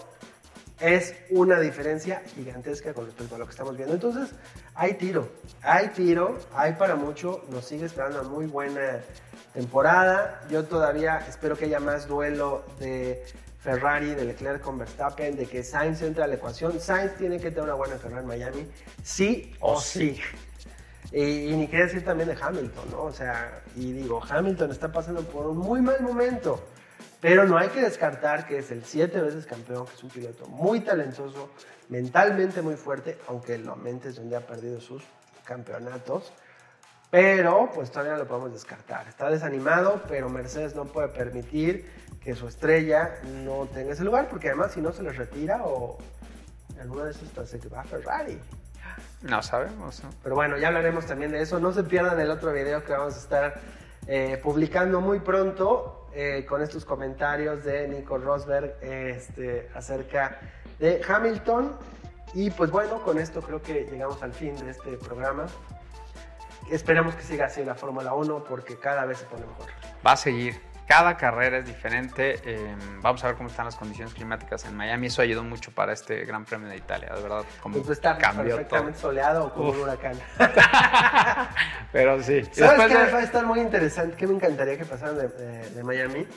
es 0.80 1.16
una 1.30 1.60
diferencia 1.60 2.22
gigantesca 2.36 2.94
con 2.94 3.06
respecto 3.06 3.36
a 3.36 3.38
lo 3.38 3.46
que 3.46 3.52
estamos 3.52 3.78
viendo. 3.78 3.94
Entonces, 3.94 4.36
hay 4.74 4.96
tiro, 4.96 5.30
hay 5.62 5.90
tiro, 5.90 6.38
hay 6.54 6.74
para 6.74 6.96
mucho, 6.96 7.44
nos 7.50 7.66
sigue 7.66 7.86
esperando 7.86 8.22
una 8.22 8.30
muy 8.30 8.46
buena 8.46 9.00
temporada. 9.54 10.42
Yo 10.50 10.66
todavía 10.66 11.26
espero 11.28 11.58
que 11.58 11.66
haya 11.66 11.80
más 11.80 12.08
duelo 12.08 12.66
de 12.80 13.24
Ferrari, 13.60 14.14
de 14.14 14.26
Leclerc 14.26 14.62
con 14.62 14.78
Verstappen, 14.78 15.36
de 15.36 15.46
que 15.46 15.64
Sainz 15.64 16.02
entre 16.02 16.24
a 16.24 16.28
la 16.28 16.36
ecuación. 16.36 16.80
Sainz 16.80 17.16
tiene 17.16 17.40
que 17.40 17.50
tener 17.50 17.64
una 17.64 17.74
buena 17.74 17.96
carrera 17.96 18.22
en 18.22 18.28
Miami, 18.28 18.68
sí 19.02 19.56
o 19.62 19.80
sí. 19.80 20.20
Y, 21.12 21.22
y 21.22 21.56
ni 21.56 21.68
qué 21.68 21.78
decir 21.78 22.04
también 22.04 22.28
de 22.30 22.38
Hamilton, 22.40 22.92
¿no? 22.92 23.04
O 23.04 23.14
sea, 23.14 23.64
y 23.76 23.94
digo, 23.94 24.22
Hamilton 24.28 24.72
está 24.72 24.92
pasando 24.92 25.22
por 25.24 25.48
un 25.48 25.58
muy 25.58 25.82
mal 25.82 26.02
momento, 26.02 26.62
pero 27.22 27.46
no 27.46 27.58
hay 27.58 27.70
que 27.70 27.82
descartar 27.82 28.48
que 28.48 28.60
es 28.60 28.72
el 28.72 28.84
siete 28.84 29.22
veces 29.22 29.46
campeón, 29.46 29.86
que 29.86 29.94
es 29.94 30.04
un 30.04 30.10
piloto 30.10 30.48
muy 30.48 30.82
talentoso, 30.82 31.50
mentalmente 31.90 32.62
muy 32.62 32.76
fuerte, 32.76 33.18
aunque 33.28 33.58
la 33.58 33.76
mente 33.76 34.10
es 34.10 34.16
donde 34.16 34.36
ha 34.36 34.42
perdido 34.42 34.80
sus 34.82 35.04
campeonatos. 35.44 36.34
Pero 37.12 37.70
pues 37.74 37.92
todavía 37.92 38.18
lo 38.18 38.28
podemos 38.28 38.52
descartar. 38.52 39.08
Está 39.08 39.30
desanimado, 39.30 40.02
pero 40.08 40.28
Mercedes 40.28 40.76
no 40.76 40.86
puede 40.86 41.08
permitir 41.10 41.90
que 42.20 42.36
su 42.36 42.48
estrella 42.48 43.16
no 43.46 43.68
tenga 43.68 43.94
ese 43.94 44.04
lugar, 44.04 44.28
porque 44.28 44.50
además 44.50 44.74
si 44.74 44.82
no 44.82 44.92
se 44.92 45.04
les 45.04 45.16
retira 45.16 45.62
o 45.64 45.98
alguna 46.82 47.06
de 47.06 47.12
esas 47.12 47.24
hasta 47.24 47.46
se 47.46 47.70
va 47.70 47.82
a 47.82 47.84
Ferrari. 47.84 48.40
No 49.22 49.42
sabemos. 49.42 50.04
¿no? 50.04 50.10
Pero 50.24 50.36
bueno, 50.36 50.58
ya 50.58 50.68
hablaremos 50.68 51.06
también 51.06 51.32
de 51.32 51.42
eso. 51.42 51.60
No 51.60 51.72
se 51.72 51.84
pierdan 51.84 52.20
el 52.20 52.30
otro 52.30 52.52
video 52.52 52.84
que 52.84 52.94
vamos 52.94 53.16
a 53.16 53.20
estar 53.20 53.62
eh, 54.08 54.40
publicando 54.44 55.02
muy 55.02 55.20
pronto 55.20 55.95
eh, 56.16 56.46
con 56.48 56.62
estos 56.62 56.86
comentarios 56.86 57.64
de 57.66 57.88
Nico 57.90 58.18
Rosberg 58.18 58.78
este, 58.82 59.70
acerca 59.76 60.40
de 60.80 61.02
Hamilton. 61.08 61.78
Y 62.34 62.50
pues 62.52 62.72
bueno, 62.72 63.02
con 63.04 63.20
esto 63.20 63.42
creo 63.42 63.62
que 63.62 63.86
llegamos 63.86 64.24
al 64.24 64.34
fin 64.34 64.56
de 64.56 64.72
este 64.72 64.98
programa. 64.98 65.46
Esperamos 66.72 67.16
que 67.16 67.22
siga 67.22 67.46
así 67.46 67.64
la 67.64 67.76
Fórmula 67.76 68.14
1 68.14 68.44
porque 68.46 68.80
cada 68.80 69.06
vez 69.06 69.20
se 69.20 69.26
pone 69.26 69.46
mejor. 69.46 69.68
Va 70.06 70.14
a 70.14 70.18
seguir. 70.18 70.56
Cada 70.88 71.18
carrera 71.18 71.58
es 71.58 71.66
diferente. 71.66 72.40
eh, 72.46 72.76
vamos 73.02 73.24
a 73.24 73.28
ver 73.28 73.36
cómo 73.36 73.50
están 73.50 73.66
las 73.66 73.76
condiciones 73.76 74.14
climáticas 74.14 74.66
en 74.66 74.76
Miami. 74.76 75.08
Eso 75.08 75.22
ayudó 75.24 75.44
mucho 75.44 75.72
para 75.72 75.94
este 75.94 76.26
Gran 76.26 76.46
Premio 76.46 76.68
de 76.68 76.78
Italia, 76.78 77.12
de 77.16 77.22
verdad. 77.24 77.44
Como 77.62 77.78
Pues 77.78 77.90
está 77.90 78.18
cambió 78.18 78.56
perfectamente 78.56 79.00
soleado 79.00 79.46
o 79.46 79.54
como 79.54 79.72
un 79.72 79.80
huracán. 79.80 80.14
todo. 80.38 80.48
Pero 81.92 82.22
sí. 82.22 82.44
¿Sabes 82.52 82.88
qué 82.88 82.98
de- 82.98 83.12
va 83.12 83.18
a 83.20 83.24
estar 83.24 83.46
muy 83.46 83.60
interesante? 83.62 84.16
Que 84.16 84.28
me 84.28 84.36
encantaría 84.36 84.78
que 84.78 84.86
pasaran 84.86 85.18
de, 85.18 85.28
de- 85.30 85.70
de 85.72 85.84
Miami. 85.84 86.28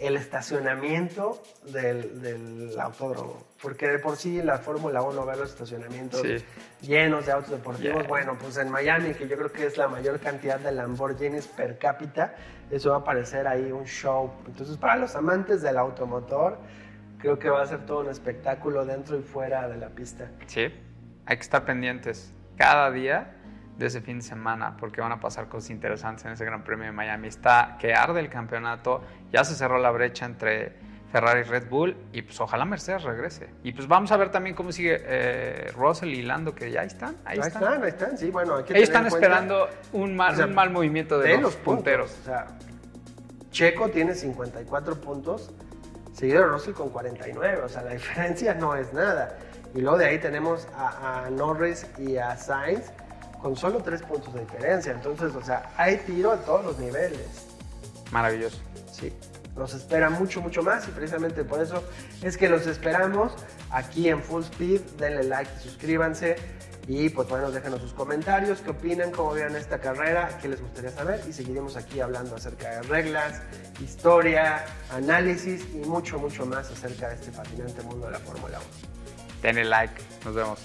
El 0.00 0.16
estacionamiento 0.16 1.42
del, 1.72 2.22
del 2.22 2.80
autódromo. 2.80 3.44
Porque 3.62 3.86
de 3.88 3.98
por 3.98 4.16
sí 4.16 4.40
la 4.42 4.58
Fórmula 4.58 5.02
1 5.02 5.26
ve 5.26 5.36
los 5.36 5.50
estacionamientos 5.50 6.22
Sí. 6.22 6.36
llenos 6.80 7.26
de 7.26 7.32
autos 7.32 7.50
deportivos. 7.50 7.98
Yeah. 7.98 8.08
Bueno, 8.08 8.36
pues 8.40 8.56
en 8.56 8.70
Miami, 8.70 9.12
que 9.14 9.28
yo 9.28 9.36
creo 9.36 9.52
que 9.52 9.66
es 9.66 9.76
la 9.76 9.88
mayor 9.88 10.18
cantidad 10.18 10.58
de 10.58 10.72
Lamborghinis 10.72 11.46
per 11.48 11.78
cápita, 11.78 12.34
eso 12.70 12.90
va 12.90 12.96
a 12.98 13.04
parecer 13.04 13.46
ahí 13.46 13.70
un 13.72 13.84
show. 13.84 14.32
Entonces, 14.46 14.76
para 14.78 14.96
los 14.96 15.14
amantes 15.16 15.60
del 15.60 15.76
automotor, 15.76 16.58
creo 17.18 17.38
que 17.38 17.50
va 17.50 17.62
a 17.62 17.66
ser 17.66 17.84
todo 17.84 18.00
un 18.00 18.08
espectáculo 18.08 18.86
dentro 18.86 19.18
y 19.18 19.22
fuera 19.22 19.68
de 19.68 19.76
la 19.76 19.90
pista. 19.90 20.30
Sí, 20.46 20.72
hay 21.26 21.36
que 21.36 21.42
estar 21.42 21.64
pendientes 21.66 22.32
cada 22.56 22.90
día 22.90 23.36
de 23.80 23.86
ese 23.86 24.02
fin 24.02 24.18
de 24.18 24.22
semana 24.22 24.76
porque 24.78 25.00
van 25.00 25.10
a 25.10 25.18
pasar 25.18 25.48
cosas 25.48 25.70
interesantes 25.70 26.24
en 26.26 26.32
ese 26.32 26.44
Gran 26.44 26.62
Premio 26.62 26.84
de 26.84 26.92
Miami. 26.92 27.28
Está 27.28 27.78
que 27.80 27.94
arde 27.94 28.20
el 28.20 28.28
campeonato, 28.28 29.02
ya 29.32 29.42
se 29.42 29.54
cerró 29.54 29.78
la 29.78 29.90
brecha 29.90 30.26
entre 30.26 30.74
Ferrari 31.10 31.40
y 31.40 31.42
Red 31.44 31.68
Bull 31.70 31.96
y 32.12 32.20
pues 32.20 32.38
ojalá 32.40 32.66
Mercedes 32.66 33.04
regrese. 33.04 33.48
Y 33.64 33.72
pues 33.72 33.88
vamos 33.88 34.12
a 34.12 34.18
ver 34.18 34.30
también 34.30 34.54
cómo 34.54 34.70
sigue 34.70 34.98
eh, 35.00 35.72
Russell 35.74 36.10
y 36.10 36.20
Lando 36.20 36.54
que 36.54 36.70
ya 36.70 36.82
están, 36.82 37.16
ahí, 37.24 37.38
ahí 37.38 37.48
están. 37.48 37.62
están, 37.62 37.82
ahí 37.82 37.88
están, 37.88 38.18
sí, 38.18 38.30
bueno, 38.30 38.56
hay 38.56 38.64
que 38.64 38.74
Ellos 38.74 38.90
tener 38.90 39.06
están 39.06 39.06
esperando 39.06 39.68
un 39.92 40.14
mal, 40.14 40.34
o 40.34 40.36
sea, 40.36 40.46
un 40.46 40.54
mal 40.54 40.68
movimiento 40.68 41.18
de, 41.18 41.28
de 41.28 41.34
los, 41.36 41.42
los 41.42 41.56
punteros. 41.56 42.18
O 42.20 42.24
sea, 42.26 42.48
Checo 43.50 43.88
tiene 43.88 44.14
54 44.14 45.00
puntos, 45.00 45.50
seguido 46.12 46.42
de 46.42 46.48
Russell 46.48 46.74
con 46.74 46.90
49. 46.90 47.62
O 47.64 47.68
sea, 47.70 47.82
la 47.82 47.92
diferencia 47.94 48.52
no 48.52 48.76
es 48.76 48.92
nada. 48.92 49.38
Y 49.74 49.80
luego 49.80 49.96
de 49.96 50.04
ahí 50.04 50.18
tenemos 50.18 50.68
a, 50.76 51.24
a 51.24 51.30
Norris 51.30 51.86
y 51.96 52.18
a 52.18 52.36
Sainz 52.36 52.92
con 53.40 53.56
solo 53.56 53.82
3 53.82 54.02
puntos 54.02 54.32
de 54.34 54.40
diferencia. 54.40 54.92
Entonces, 54.92 55.34
o 55.34 55.42
sea, 55.42 55.72
hay 55.76 55.96
tiro 55.98 56.32
a 56.32 56.36
todos 56.38 56.64
los 56.64 56.78
niveles. 56.78 57.46
Maravilloso. 58.10 58.58
Sí. 58.92 59.12
Nos 59.56 59.74
espera 59.74 60.10
mucho, 60.10 60.40
mucho 60.40 60.62
más 60.62 60.86
y 60.88 60.90
precisamente 60.92 61.44
por 61.44 61.60
eso 61.60 61.82
es 62.22 62.36
que 62.36 62.48
los 62.48 62.66
esperamos 62.66 63.32
aquí 63.70 64.08
en 64.08 64.22
Full 64.22 64.42
Speed. 64.44 64.80
Denle 64.98 65.24
like, 65.24 65.50
suscríbanse 65.60 66.36
y 66.86 67.08
pues 67.10 67.28
bueno, 67.28 67.50
déjenos 67.50 67.80
sus 67.80 67.92
comentarios, 67.92 68.60
qué 68.60 68.70
opinan, 68.70 69.10
cómo 69.10 69.32
vieron 69.32 69.54
esta 69.56 69.78
carrera, 69.78 70.38
qué 70.40 70.48
les 70.48 70.60
gustaría 70.60 70.90
saber 70.90 71.20
y 71.28 71.32
seguiremos 71.32 71.76
aquí 71.76 72.00
hablando 72.00 72.36
acerca 72.36 72.68
de 72.70 72.82
reglas, 72.82 73.42
historia, 73.80 74.64
análisis 74.90 75.66
y 75.74 75.86
mucho, 75.86 76.18
mucho 76.18 76.46
más 76.46 76.70
acerca 76.70 77.08
de 77.08 77.16
este 77.16 77.30
fascinante 77.30 77.82
mundo 77.82 78.06
de 78.06 78.12
la 78.12 78.18
Fórmula 78.18 78.58
1. 78.58 78.66
Denle 79.42 79.64
like. 79.64 80.02
Nos 80.24 80.34
vemos. 80.34 80.58